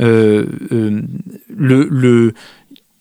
[0.00, 2.32] Euh, euh,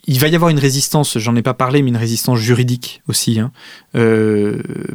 [0.08, 3.39] il va y avoir une résistance, j'en ai pas parlé, mais une résistance juridique aussi,
[3.39, 3.51] hein,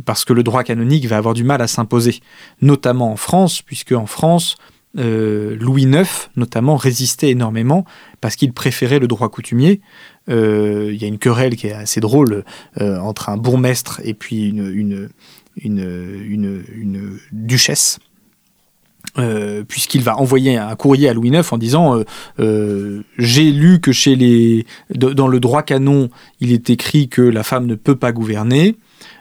[0.04, 2.20] parce que le droit canonique va avoir du mal à s'imposer,
[2.60, 4.56] notamment en France, puisque en France,
[4.96, 7.84] Louis IX, notamment, résistait énormément
[8.20, 9.80] parce qu'il préférait le droit coutumier.
[10.28, 12.44] Euh, il y a une querelle qui est assez drôle
[12.80, 15.10] euh, entre un bourgmestre et puis une,
[15.56, 17.98] une, duchesse.
[19.18, 22.02] Euh, puisqu'il va envoyer un courrier à Louis IX en disant
[22.38, 27.66] j'ai lu que chez les dans le droit canon il est écrit que la femme
[27.66, 28.76] ne peut pas gouverner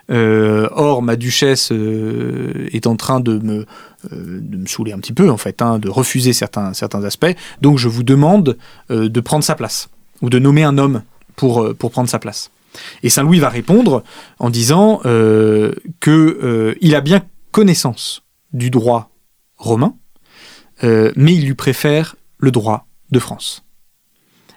[0.09, 3.65] or ma duchesse est en train de me
[4.11, 7.87] de me saouler un petit peu en fait hein, de refuser certains aspects donc je
[7.87, 8.57] vous demande
[8.89, 9.89] de prendre sa place
[10.21, 11.01] ou de nommer un homme
[11.35, 12.51] pour, euh, pour prendre sa place.
[13.03, 14.03] Et Saint Louis va répondre
[14.39, 19.11] en disant euh, qu'il euh, a bien connaissance du droit
[19.57, 19.95] romain,
[20.83, 23.64] euh, mais il lui préfère le droit de France.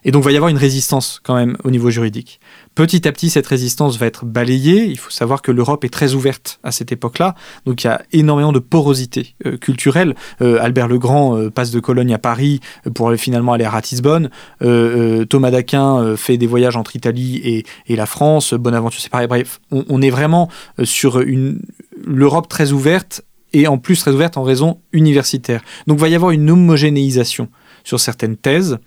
[0.05, 2.41] Et donc, il va y avoir une résistance quand même au niveau juridique.
[2.75, 4.85] Petit à petit, cette résistance va être balayée.
[4.85, 7.35] Il faut savoir que l'Europe est très ouverte à cette époque-là.
[7.67, 10.15] Donc, il y a énormément de porosité euh, culturelle.
[10.43, 12.61] Euh, Albert le Grand euh, passe de Cologne à Paris
[12.95, 14.31] pour finalement aller à Ratisbonne.
[14.61, 18.55] Thomas d'Aquin fait des voyages entre Italie et, la France.
[18.55, 19.27] Bonaventure, c'est pareil.
[19.27, 20.49] Bref, on, est vraiment
[20.85, 21.61] sur une
[22.05, 25.63] l'Europe très ouverte et en plus très ouverte en raison universitaire.
[25.87, 27.49] Donc, il va y avoir une homogénéisation
[27.89, 28.79] sur certaines thèses.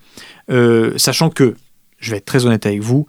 [0.51, 1.55] Euh, sachant que,
[1.97, 3.07] je vais être très honnête avec vous,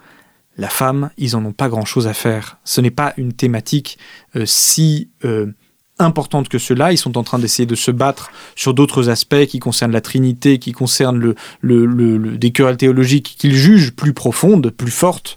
[0.56, 2.58] la femme, ils en ont pas grand-chose à faire.
[2.64, 3.98] Ce n'est pas une thématique
[4.34, 5.52] euh, si euh,
[5.98, 6.92] importante que cela.
[6.92, 10.58] Ils sont en train d'essayer de se battre sur d'autres aspects qui concernent la Trinité,
[10.58, 15.36] qui concernent le, des querelles théologiques qu'ils jugent plus profondes, plus fortes.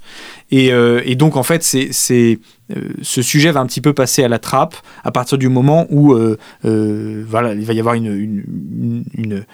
[0.51, 4.75] Et, donc, en fait, c'est, ce sujet va un petit peu passer à la trappe
[5.03, 6.15] à partir du moment où
[6.63, 9.45] voilà, il va y avoir une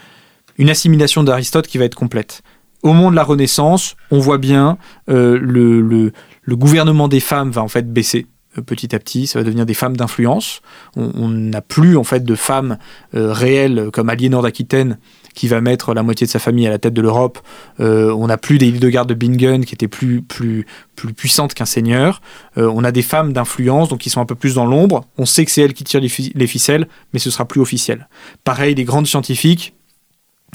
[0.59, 2.41] assimilation d'Aristote qui va être complète.
[2.83, 4.77] Au moment de la Renaissance, on voit bien
[5.09, 6.11] euh, le,
[6.55, 8.25] gouvernement des femmes va en fait baisser.
[8.65, 10.61] petit à petit, ça va devenir des femmes d'influence.
[10.95, 12.77] On n'a plus en fait de femmes
[13.13, 14.97] réelles comme Aliénor d'Aquitaine
[15.33, 17.39] qui va mettre la moitié de sa famille à la tête de l'Europe.
[17.79, 21.65] Euh, on n'a plus des Hildegarde de Bingen qui étaient plus, plus, plus puissantes qu'un
[21.65, 22.21] seigneur.
[22.57, 25.05] Euh, on a des femmes d'influence, donc qui sont un peu plus dans l'ombre.
[25.17, 28.07] On sait que c'est elles qui tirent les, ficelles, mais ce sera plus officiel.
[28.43, 29.73] Pareil, les grandes scientifiques.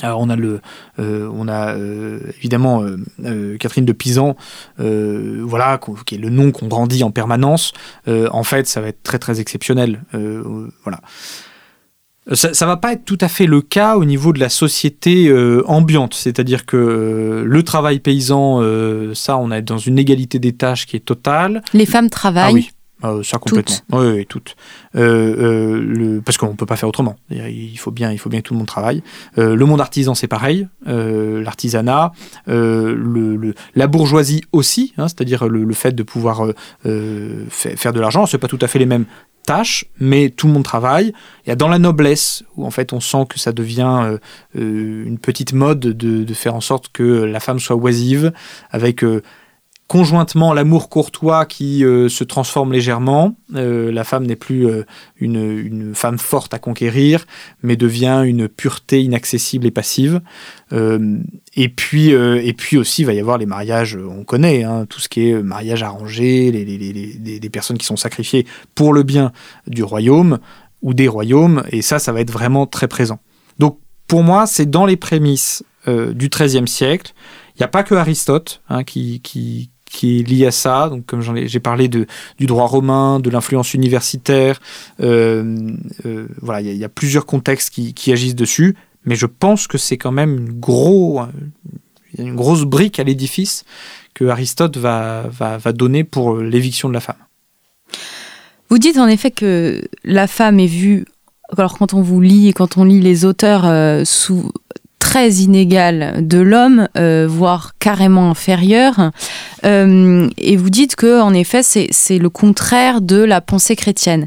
[0.03, 0.61] Alors on a le,
[0.99, 1.75] euh, on a
[2.39, 2.85] évidemment
[3.59, 4.37] Catherine de Pisan,
[4.79, 7.73] voilà, qui est le nom qu'on brandit en permanence.
[8.07, 10.03] en fait, ça va être très très exceptionnel,
[10.85, 11.01] voilà.
[12.33, 15.29] Ça, ne va pas être tout à fait le cas au niveau de la société
[15.29, 20.41] euh, ambiante, c'est-à-dire que euh, le travail paysan, euh, ça, on est dans une égalité
[20.41, 21.63] des tâches qui est totale.
[21.73, 22.51] Les femmes travaillent.
[22.51, 22.71] Ah oui.
[23.03, 23.77] Ça complètement.
[23.77, 23.99] Toutes.
[23.99, 24.57] Oui, oui, toutes.
[24.95, 27.17] le, parce qu'on ne peut pas faire autrement.
[27.31, 29.03] Il faut bien, il faut bien que tout le monde travaille.
[29.37, 30.69] le monde artisan, c'est pareil.
[30.87, 32.13] L'artisanat,
[32.47, 36.47] le, la bourgeoisie aussi, hein, c'est-à-dire le, fait de pouvoir
[36.83, 38.27] faire de l'argent.
[38.27, 39.07] C'est pas tout à fait les mêmes
[39.47, 41.15] tâche, mais tout le monde travaille.
[41.47, 44.19] Il y a dans la noblesse, où en fait on sent que ça devient euh,
[44.59, 48.33] euh, une petite mode de, faire en sorte que la femme soit oisive,
[48.71, 49.23] avec euh,
[49.89, 53.37] conjointement l'amour courtois qui euh, se transforme légèrement.
[53.55, 54.85] Euh, la femme n'est plus euh,
[55.17, 57.25] une, femme forte à conquérir,
[57.63, 60.21] mais devient une pureté inaccessible et passive.
[60.73, 65.01] et, puis, et puis aussi, il va y avoir les mariages, on connaît, hein, tout
[65.01, 69.33] ce qui est mariage arrangé, les, les, personnes qui sont sacrifiées pour le bien
[69.67, 70.39] du royaume
[70.83, 73.21] ou des royaumes, et ça, ça va être vraiment très présent.
[73.59, 77.13] Donc, pour moi, c'est dans les prémices du XIIIe siècle.
[77.55, 80.89] Il n'y a pas que Aristote hein, qui, qui, qui est lié à ça.
[80.91, 82.07] Donc, comme j'ai parlé de,
[82.39, 84.61] du droit romain, de l'influence universitaire,
[85.01, 85.73] euh,
[86.05, 88.77] euh, voilà, il y, a plusieurs contextes qui, agissent dessus.
[89.07, 91.23] Mais je pense que c'est quand même une, gros,
[92.19, 93.65] une grosse brique à l'édifice
[94.13, 97.17] que Aristote va, va, va donner pour l'éviction de la femme.
[98.69, 101.07] Vous dites en effet que la femme est vue
[101.57, 104.51] alors quand on vous lit et quand on lit les auteurs euh, sous
[105.07, 109.13] très inégale de l'homme, euh, voire carrément inférieure.
[109.65, 114.27] Euh, et vous dites que, en effet, c'est le contraire de la pensée chrétienne.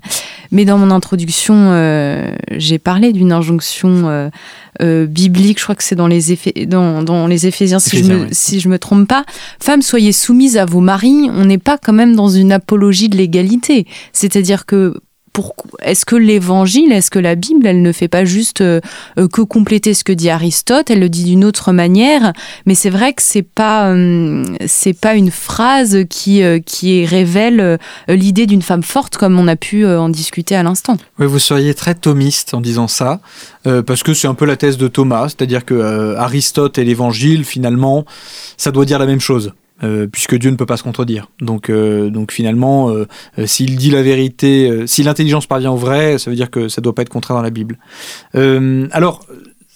[0.53, 4.31] Mais dans mon introduction, euh, j'ai parlé d'une injonction
[4.79, 8.61] biblique, je crois que c'est dans les dans, dans les Éphésiens, si, je me, si
[8.61, 9.25] je me trompe pas.
[9.61, 11.29] Femmes, soyez soumises à vos maris.
[11.33, 13.85] On n'est pas quand même dans une apologie de l'égalité.
[14.13, 14.93] C'est-à-dire que
[15.81, 18.79] est-ce que l'évangile, est-ce que la Bible, elle ne fait pas juste euh,
[19.17, 22.33] euh, que compléter ce que dit Aristote, elle le dit d'une autre manière,
[22.65, 28.45] mais c'est vrai que c'est pas euh, c'est pas une phrase qui qui révèle l'idée
[28.45, 30.97] d'une femme forte comme on a pu en discuter à l'instant.
[31.19, 33.19] Oui, vous seriez très thomiste en disant ça,
[33.63, 38.05] parce que c'est un peu la thèse de Thomas, c'est-à-dire que Aristote et l'évangile, finalement,
[38.57, 39.53] ça doit dire la même chose.
[39.83, 41.29] Euh, puisque Dieu ne peut pas se contredire.
[41.39, 43.05] Donc, euh, donc finalement, euh,
[43.45, 46.83] s'il dit la vérité, si l'intelligence parvient au vrai, ça veut dire que ça ne
[46.83, 47.79] doit pas être contraire dans la Bible.
[48.33, 49.25] alors,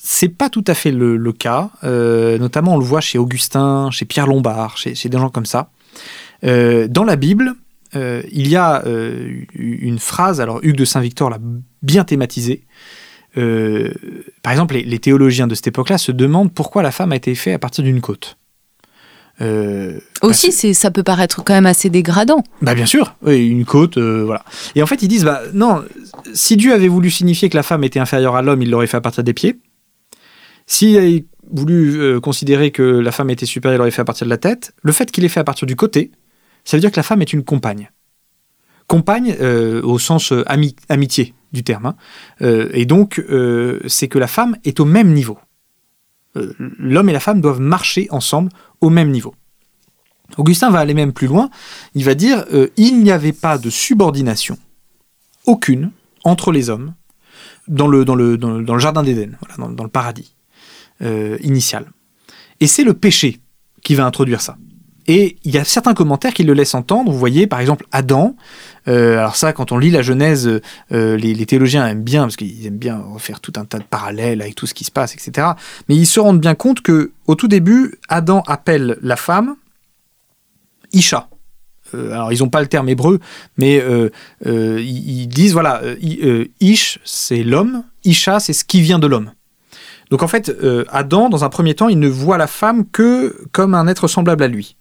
[0.06, 1.70] c'est pas tout à fait le, cas.
[1.84, 5.70] notamment, on le voit chez Augustin, chez Pierre Lombard, chez, des gens comme ça.
[6.44, 7.54] dans la Bible,
[7.96, 8.84] il y a
[9.56, 11.40] une phrase, alors Hugues de Saint-Victor l'a
[11.82, 12.64] bien thématisée.
[13.36, 17.34] par exemple, les, les théologiens de cette époque-là se demandent pourquoi la femme a été
[17.36, 18.38] faite à partir d'une côte.
[19.44, 22.44] Euh, Aussi, c'est, ça peut paraître quand même assez dégradant.
[22.62, 24.44] Bah bien sûr, une côte, euh, voilà.
[24.76, 25.84] Et en fait, ils disent, bah non,
[26.34, 28.98] si Dieu avait voulu signifier que la femme était inférieure à l'homme, il l'aurait fait
[28.98, 29.60] à partir des pieds.
[30.66, 34.26] S'il avait voulu euh, considérer que la femme était supérieure, il l'aurait fait à partir
[34.26, 34.74] de la tête.
[34.82, 36.12] Le fait qu'il ait fait à partir du côté,
[36.64, 37.92] ça veut dire que la femme est une compagne.
[38.88, 39.36] Compagne
[39.84, 40.34] au sens
[40.90, 41.94] amitié du terme.
[42.42, 42.68] Hein.
[42.74, 43.24] et donc,
[43.88, 45.38] c'est que la femme est au même niveau.
[46.36, 48.50] L'homme et la femme doivent marcher ensemble
[48.82, 49.36] au même niveau.
[50.38, 51.50] Augustin va aller même plus loin,
[51.94, 54.58] il va dire euh, il n'y avait pas de subordination
[55.46, 55.92] aucune
[56.24, 56.94] entre les hommes
[57.68, 58.04] dans le,
[58.80, 60.36] jardin d'Éden, dans, le paradis
[61.02, 61.92] euh, initial.
[62.60, 63.40] Et c'est le péché
[63.84, 64.58] qui va introduire ça.
[65.08, 67.12] Et il y a certains commentaires qui le laissent entendre.
[67.12, 68.36] Vous voyez, par exemple, Adam.
[68.88, 72.66] Euh, alors ça, quand on lit la Genèse, euh, les, théologiens aiment bien, parce qu'ils
[72.66, 75.48] aiment bien refaire tout un tas de parallèles avec tout ce qui se passe, etc.
[75.90, 79.56] Mais ils se rendent bien compte que, au tout début, Adam appelle la femme
[80.94, 81.28] Isha.
[81.96, 83.20] Euh, alors ils n'ont pas le terme hébreu,
[83.58, 83.84] mais
[84.46, 85.82] ils, disent voilà,
[86.60, 89.32] Ish c'est l'homme, Isha c'est ce qui vient de l'homme.
[90.10, 90.56] Donc en fait,
[90.90, 94.44] Adam, dans un premier temps, il ne voit la femme que comme un être semblable
[94.44, 94.78] à lui.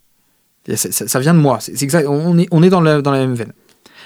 [0.76, 1.58] Ça, vient de moi.
[2.06, 3.52] On est, dans la même veine.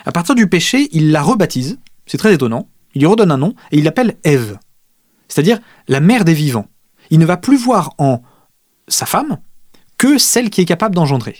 [0.04, 1.78] À partir du péché, il la rebaptise.
[2.06, 2.68] C'est très étonnant.
[2.94, 4.58] Il lui redonne un nom et il l'appelle Ève,
[5.28, 6.66] c'est-à-dire la mère des vivants.
[7.10, 8.22] Il ne va plus voir en
[8.88, 9.38] sa femme
[9.98, 11.36] que celle qui est capable d'engendrer.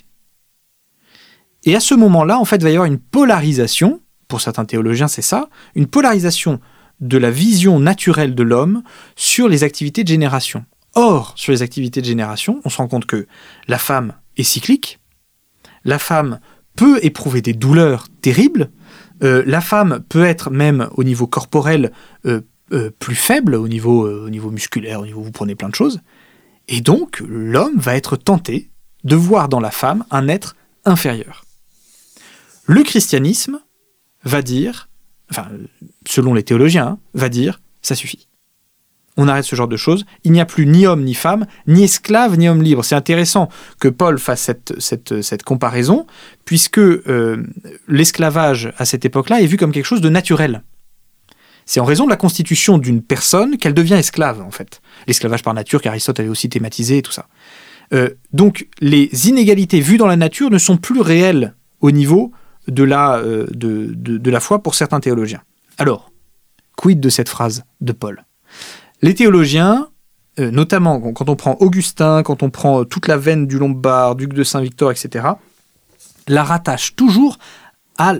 [1.64, 5.08] Et à ce moment-là, en fait, il va y avoir une polarisation, pour certains théologiens
[5.08, 6.60] c'est ça, une polarisation
[7.00, 8.82] de la vision naturelle de l'homme
[9.16, 10.64] sur les activités de génération.
[10.94, 13.26] Or, sur les activités de génération, on se rend compte que
[13.68, 14.98] la femme est cyclique,
[15.86, 16.40] la femme
[16.74, 18.70] peut éprouver des douleurs terribles,
[19.22, 21.92] euh, la femme peut être même au niveau corporel
[22.26, 25.74] euh, euh, plus faible, au niveau, au niveau musculaire, au niveau vous prenez plein de
[25.74, 26.00] choses,
[26.68, 28.70] et donc l'homme va être tenté
[29.04, 31.44] de voir dans la femme un être inférieur.
[32.66, 33.60] Le christianisme
[34.24, 34.88] va dire,
[35.30, 35.46] enfin,
[36.06, 38.26] selon les théologiens, hein, va dire, ça suffit.
[39.16, 40.04] On arrête ce genre de choses.
[40.24, 42.84] Il n'y a plus ni homme ni femme, ni esclave ni homme libre.
[42.84, 43.48] C'est intéressant
[43.80, 46.06] que Paul fasse cette, comparaison,
[46.44, 47.42] puisque euh,
[47.88, 50.62] l'esclavage à cette époque-là est vu comme quelque chose de naturel.
[51.64, 54.80] C'est en raison de la constitution d'une personne qu'elle devient esclave, en fait.
[55.08, 57.26] L'esclavage par nature, qu'Aristote avait aussi thématisé tout ça.
[57.92, 62.32] Euh, donc, les inégalités vues dans la nature ne sont plus réelles au niveau
[62.68, 65.42] de la, euh, de, la foi pour certains théologiens.
[65.78, 66.10] Alors,
[66.76, 68.24] quid de cette phrase de Paul?
[69.06, 69.88] Les théologiens,
[70.40, 74.32] euh, notamment quand on prend Augustin, quand on prend toute la veine du Lombard, duc
[74.32, 75.28] de Saint-Victor, etc.,
[76.26, 77.38] la rattachent toujours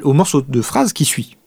[0.05, 1.39] au morceau de phrase qui suit.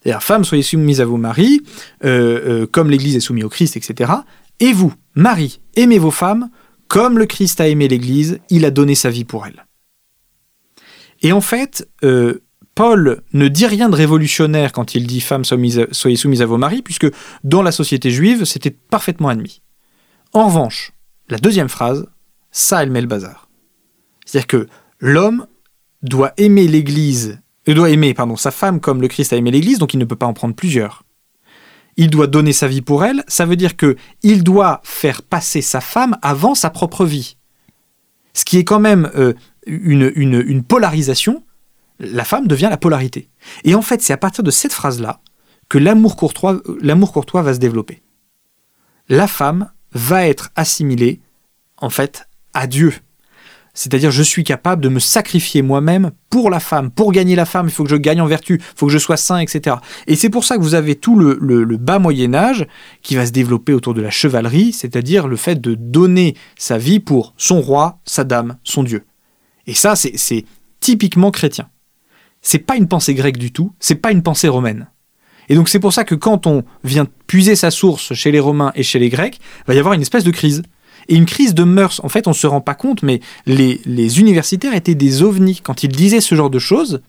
[0.00, 1.62] C'est-à-dire, femmes, soyez soumises à vos maris,
[2.04, 4.12] euh, comme l'Église est soumise au Christ, etc.
[4.60, 6.48] Et vous, maris, aimez vos femmes,
[6.86, 9.66] comme le Christ a aimé l'Église, il a donné sa vie pour elle.
[11.22, 12.40] Et en fait, euh,
[12.80, 16.80] Paul ne dit rien de révolutionnaire quand il dit Femmes, soyez soumises à vos maris,
[16.80, 17.08] puisque
[17.44, 19.60] dans la société juive, c'était parfaitement admis.
[20.32, 20.92] En revanche,
[21.28, 22.06] la deuxième phrase,
[22.52, 23.50] ça, elle met le bazar.
[24.24, 24.66] C'est-à-dire que
[24.98, 25.46] l'homme
[26.00, 29.78] doit aimer l'Église, euh, doit aimer pardon, sa femme comme le Christ a aimé l'Église,
[29.78, 31.02] donc il ne peut pas en prendre plusieurs.
[31.98, 35.60] Il doit donner sa vie pour elle, ça veut dire que il doit faire passer
[35.60, 37.36] sa femme avant sa propre vie.
[38.32, 39.34] Ce qui est quand même euh,
[39.66, 41.44] une, une, polarisation,
[42.00, 43.28] la femme devient la polarité.
[43.64, 45.20] Et en fait, c'est à partir de cette phrase-là
[45.68, 46.62] que l'amour courtois,
[47.42, 48.02] va se développer.
[49.08, 51.20] La femme va être assimilée,
[51.76, 52.94] en fait, à Dieu.
[53.72, 56.90] C'est-à-dire, je suis capable de me sacrifier moi-même pour la femme.
[56.90, 58.98] Pour gagner la femme, il faut que je gagne en vertu, il faut que je
[58.98, 59.76] sois saint, etc.
[60.08, 62.66] Et c'est pour ça que vous avez tout le bas Moyen Âge
[63.02, 66.98] qui va se développer autour de la chevalerie, c'est-à-dire le fait de donner sa vie
[66.98, 69.04] pour son roi, sa dame, son Dieu.
[69.68, 70.44] Et ça, c'est
[70.80, 71.68] typiquement chrétien.
[72.42, 74.88] C'est pas une pensée grecque du tout, c'est pas une pensée romaine.
[75.48, 78.72] Et donc c'est pour ça que quand on vient puiser sa source chez les Romains
[78.74, 80.62] et chez les Grecs, il va y avoir une espèce de crise.
[81.08, 83.80] Et une crise de mœurs, en fait, on ne se rend pas compte, mais les,
[83.84, 85.60] les universitaires étaient des ovnis.
[85.62, 87.00] Quand ils disaient ce genre de choses,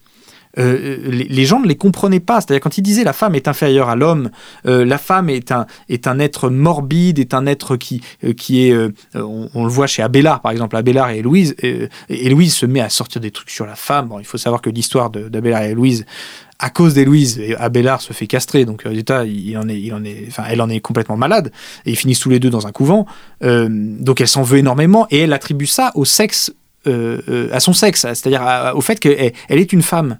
[0.58, 2.40] euh, les, gens ne les comprenaient pas.
[2.40, 4.30] C'est-à-dire quand il disait la femme est inférieure à l'homme,
[4.66, 8.68] euh, la femme est un, est un être morbide, est un être qui, euh, qui
[8.68, 8.76] est,
[9.14, 12.88] on, le voit chez Abélard par exemple, Abélard et Louise, et Louise se met à
[12.88, 14.08] sortir des trucs sur la femme.
[14.08, 16.04] Bon, il faut savoir que l'histoire d'Abélard et Louise,
[16.58, 20.26] à cause d'Héloïse, Abélard se fait castrer, donc résultat, il en est, il en est,
[20.28, 21.50] enfin, elle en est complètement malade,
[21.86, 23.06] et ils finissent tous les deux dans un couvent.
[23.40, 26.52] donc elle s'en veut énormément, et elle attribue ça au sexe,
[26.86, 30.18] à son sexe, c'est-à-dire au fait qu'elle elle est une femme.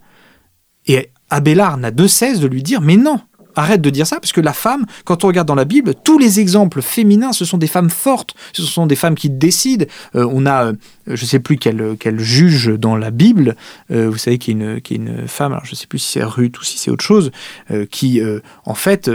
[0.87, 3.21] Et Abélard n'a de cesse de lui dire Mais non,
[3.57, 6.19] arrête de dire ça, parce que la femme, quand on regarde dans la Bible, tous
[6.19, 9.87] les exemples féminins, ce sont des femmes fortes, ce sont des femmes qui décident.
[10.15, 10.73] Euh, on a, euh,
[11.07, 13.57] je ne sais plus quel, quel, juge dans la Bible,
[13.91, 15.99] euh, vous savez, qui est, une, qui est une femme, alors je ne sais plus
[15.99, 17.31] si c'est Ruth ou si c'est autre chose,
[17.91, 18.21] qui,
[18.65, 19.11] en fait,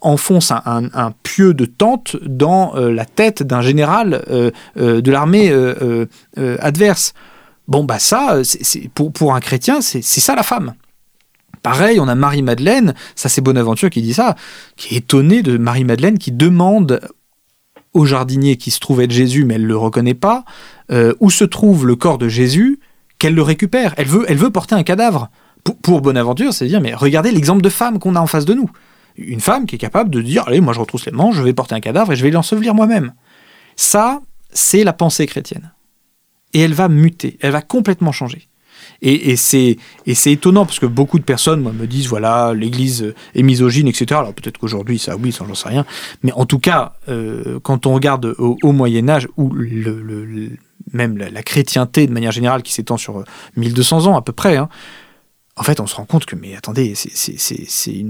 [0.00, 4.22] enfonce un, pieu de tente dans la tête d'un général
[4.76, 5.52] de l'armée
[6.36, 7.14] adverse.
[7.68, 10.74] Bon, bah ça, c'est, pour, pour un chrétien, c'est ça la femme.
[11.62, 14.34] Pareil, on a Marie-Madeleine, ça c'est Bonaventure qui dit ça,
[14.76, 17.00] qui est étonné de Marie-Madeleine qui demande
[17.92, 20.44] au jardinier qui se trouve être Jésus, mais elle ne le reconnaît pas,
[20.90, 22.78] euh, où se trouve le corps de Jésus,
[23.18, 23.94] qu'elle le récupère.
[23.96, 25.28] Elle veut, elle veut porter un cadavre.
[25.82, 28.70] Pour, Bonaventure, c'est dire, mais regardez l'exemple de femme qu'on a en face de nous.
[29.16, 31.52] Une femme qui est capable de dire, allez, moi je retrousse les manches, je vais
[31.52, 33.12] porter un cadavre et je vais l'ensevelir moi-même.
[33.76, 35.72] Ça, c'est la pensée chrétienne.
[36.54, 38.48] Et elle va muter, elle va complètement changer.
[39.02, 39.76] Et, c'est
[40.26, 44.06] étonnant parce que beaucoup de personnes me disent voilà l'Église est misogyne etc.
[44.20, 45.86] Alors peut-être qu'aujourd'hui ça oui ça j'en sais rien.
[46.22, 49.52] Mais en tout cas euh, quand on regarde au, Moyen Âge où
[50.92, 53.24] même la, chrétienté de manière générale qui s'étend sur
[53.56, 54.56] 1200 ans à peu près.
[54.56, 54.68] Hein,
[55.56, 58.06] en fait, on se rend compte que, mais attendez, c'est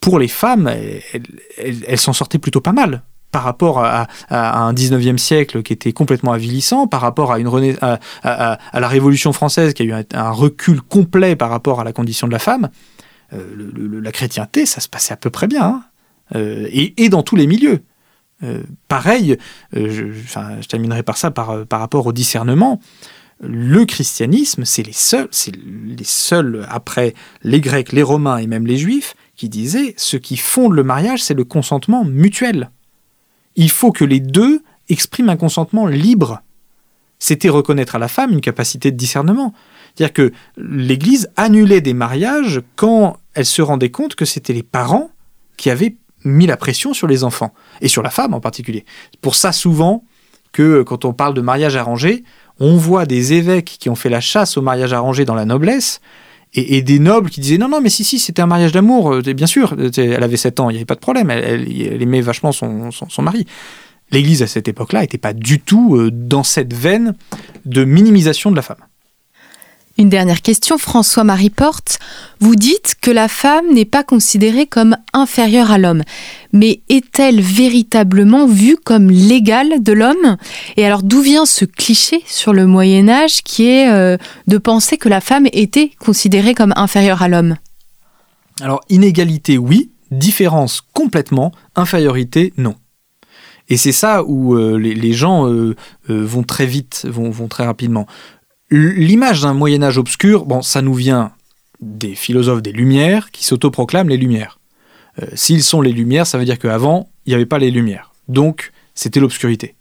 [0.00, 0.70] pour les femmes,
[1.58, 3.02] elles s'en sortaient plutôt pas mal
[3.32, 7.50] par rapport à, un 19e siècle qui était complètement avilissant, par rapport à, une
[8.22, 12.32] la Révolution française qui a eu un, recul complet par rapport à la condition de
[12.32, 12.68] la femme,
[13.32, 15.84] euh, la chrétienté, ça se passait à peu près bien, hein.
[16.36, 17.80] euh, et, dans tous les milieux.
[18.42, 19.38] Euh, pareil,
[19.72, 22.80] je, terminerai par ça par, par rapport au discernement.
[23.40, 28.66] le christianisme, c'est les seuls, c'est les seuls après les Grecs, les Romains et même
[28.66, 32.70] les Juifs qui disaient ce qui fonde le mariage, c'est le consentement mutuel.
[33.56, 36.40] Il faut que les deux expriment un consentement libre.
[37.18, 39.54] C'était reconnaître à la femme une capacité de discernement.
[39.94, 45.10] C'est-à-dire que l'Église annulait des mariages quand elle se rendait compte que c'était les parents
[45.56, 48.84] qui avaient mis la pression sur les enfants, et sur la femme en particulier.
[49.20, 50.04] Pour ça, souvent,
[50.52, 52.24] que quand on parle de mariage arrangé,
[52.60, 56.00] on voit des évêques qui ont fait la chasse au mariage arrangé dans la noblesse,
[56.54, 59.22] et, des nobles qui disaient non, non, mais si, si, c'était un mariage d'amour, euh,
[59.22, 62.52] bien sûr, elle avait 7 ans, il n'y avait pas de problème, elle, aimait vachement
[62.52, 63.46] son, son mari.
[64.10, 67.14] L'Église à cette époque-là n'était pas du tout euh, dans cette veine
[67.64, 68.76] de minimisation de la femme.
[69.98, 71.98] Une dernière question, François-Marie Porte.
[72.40, 76.02] Vous dites que la femme n'est pas considérée comme inférieure à l'homme,
[76.52, 80.38] mais est-elle véritablement vue comme l'égale de l'homme?
[80.78, 84.16] Et alors d'où vient ce cliché sur le Moyen Âge qui est euh,
[84.46, 87.56] de penser que la femme était considérée comme inférieure à l'homme?
[88.62, 92.76] Alors inégalité oui, différence complètement, infériorité non.
[93.68, 95.76] Et c'est ça où euh, les, gens euh,
[96.08, 98.06] vont très vite, vont, vont très rapidement.
[98.74, 101.32] L'image d'un Moyen Âge obscur, bon, ça nous vient
[101.82, 104.60] des philosophes des Lumières qui s'autoproclament les Lumières.
[105.22, 108.14] Euh, s'ils sont les Lumières, ça veut dire qu'avant, il n'y avait pas les Lumières.
[108.28, 109.74] Donc, c'était l'obscurité.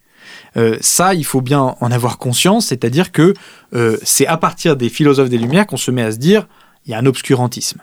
[0.57, 3.33] Euh, ça, il faut bien en avoir conscience, c'est-à-dire que
[3.73, 6.49] euh, c'est à partir des philosophes des Lumières qu'on se met à se dire
[6.85, 7.79] il y a un obscurantisme.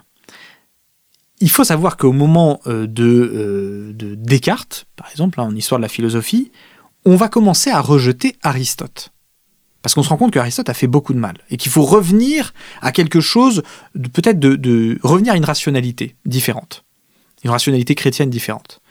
[1.41, 6.53] Il faut savoir qu'au moment de, Descartes, par exemple, hein, en histoire de la philosophie,
[7.07, 9.11] on va commencer à rejeter Aristote.
[9.89, 12.53] Parce qu'on se rend compte qu'Aristote a fait beaucoup de mal et qu'il faut revenir
[12.83, 13.63] à quelque chose,
[14.13, 16.85] peut-être de, revenir à une rationalité différente,
[17.43, 18.83] une rationalité chrétienne différente.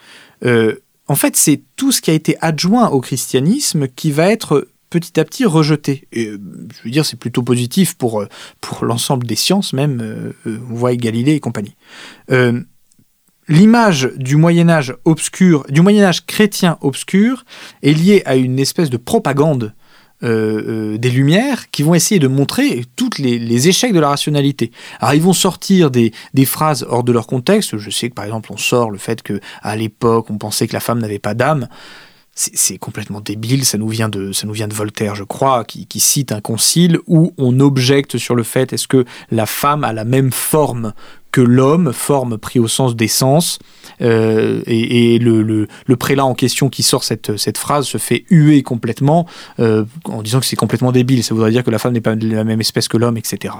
[0.44, 4.70] Euh, en fait, c'est tout ce qui a été adjoint au christianisme qui va être
[4.90, 6.08] petit à petit rejeté.
[6.14, 6.42] Et, euh,
[6.76, 8.28] je veux dire, c'est plutôt positif pour, euh,
[8.60, 11.76] pour l'ensemble des sciences, même, on voit Galilée et compagnie.
[13.50, 17.46] L'image du Moyen Âge obscur, du Moyen Âge chrétien obscur,
[17.84, 19.76] est liée à une espèce de propagande
[20.24, 24.72] euh, euh, des Lumières qui vont essayer de montrer tous les, échecs de la rationalité.
[25.00, 26.12] Alors ils vont sortir des,
[26.46, 27.78] phrases hors de leur contexte.
[27.78, 30.74] Je sais que par exemple on sort le fait que à l'époque on pensait que
[30.74, 31.68] la femme n'avait pas d'âme.
[32.34, 35.88] C'est complètement débile, ça nous vient de, ça nous vient de Voltaire, je crois, qui,
[35.88, 39.92] qui cite un concile où on objecte sur le fait est-ce que la femme a
[39.92, 40.94] la même forme
[41.32, 43.60] que l'homme, forme pris au sens d'essence,
[44.02, 45.68] euh, et, le,
[45.98, 49.26] prélat en question qui sort cette, phrase se fait huer complètement
[49.60, 51.24] euh, en disant que c'est complètement débile.
[51.24, 53.56] Ça voudrait dire que la femme n'est pas de la même espèce que l'homme, etc.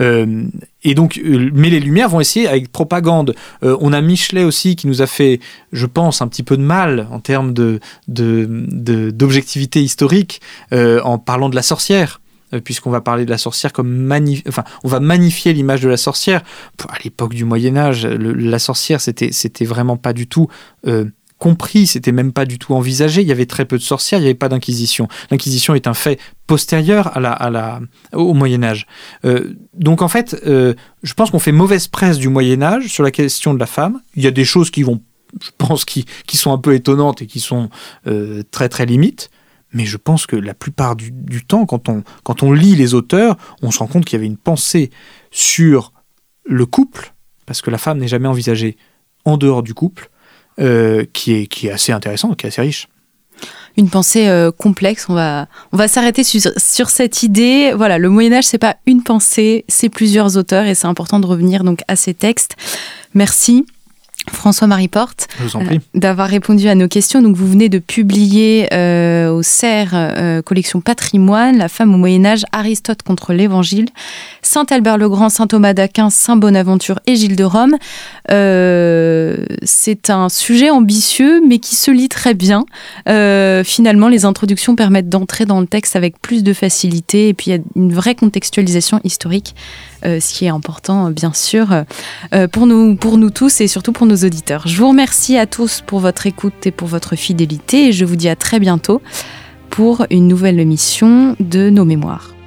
[0.00, 0.44] Euh,
[0.82, 3.34] et donc, mais les Lumières vont essayer avec propagande.
[3.62, 5.40] on a Michelet aussi qui nous a fait,
[5.72, 10.40] je pense, un petit peu de mal en termes de, d'objectivité historique
[10.72, 12.20] en parlant de la sorcière.
[12.54, 14.10] Euh, puisqu'on va parler de la sorcière comme
[14.48, 16.42] enfin, on va magnifier l'image de la sorcière.
[16.88, 20.48] À l'époque du Moyen Âge, la sorcière, c'était, c'était vraiment pas du tout
[20.86, 21.04] euh,
[21.36, 23.20] compris, c'était même pas du tout envisagé.
[23.20, 25.08] Il y avait très peu de sorcières, il n'y avait pas d'inquisition.
[25.30, 27.80] L'inquisition est un fait postérieur à la, à la,
[28.14, 28.86] au Moyen Âge.
[29.26, 33.10] Euh, donc en fait, je pense qu'on fait mauvaise presse du Moyen Âge sur la
[33.10, 34.00] question de la femme.
[34.16, 35.02] Il y a des choses qui vont,
[35.42, 37.68] je pense, qui, qui sont un peu étonnantes et qui sont
[38.50, 39.28] très très limites.
[39.72, 41.12] Mais je pense que la plupart du,
[41.46, 44.90] temps, quand on, lit les auteurs, on se rend compte qu'il y avait une pensée
[45.30, 45.92] sur
[46.44, 47.12] le couple,
[47.44, 48.76] parce que la femme n'est jamais envisagée
[49.24, 50.10] en dehors du couple,
[50.58, 52.88] euh, qui, est, assez intéressante, qui est assez riche
[53.76, 55.06] une pensée euh, complexe.
[55.08, 55.46] On va,
[55.86, 57.72] s'arrêter sur, sur, cette idée.
[57.76, 61.26] Voilà, le Moyen Âge, c'est pas une pensée, c'est plusieurs auteurs et c'est important de
[61.26, 62.56] revenir donc à ces textes.
[63.14, 63.64] Merci.
[64.32, 67.22] François-Marie Porte, euh, d'avoir répondu à nos questions.
[67.22, 72.44] Donc, vous venez de publier euh, au CERF, euh, collection Patrimoine, La femme au Moyen-Âge,
[72.52, 73.86] Aristote contre l'Évangile,
[74.42, 77.76] Saint-Albert le Grand, Saint Thomas d'Aquin, Saint Bonaventure et Gilles de Rome.
[79.62, 82.64] c'est un sujet ambitieux, mais qui se lit très bien.
[83.64, 87.54] finalement, les introductions permettent d'entrer dans le texte avec plus de facilité, et puis il
[87.54, 89.54] y a une vraie contextualisation historique
[90.04, 91.84] ce qui est important, bien sûr,
[92.32, 94.66] euh, pour, nous, pour nous tous et surtout pour nos auditeurs.
[94.66, 98.16] Je vous remercie à tous pour votre écoute et pour votre fidélité et je vous
[98.16, 99.02] dis à très bientôt
[99.70, 102.37] pour une nouvelle émission de Nos Mémoires.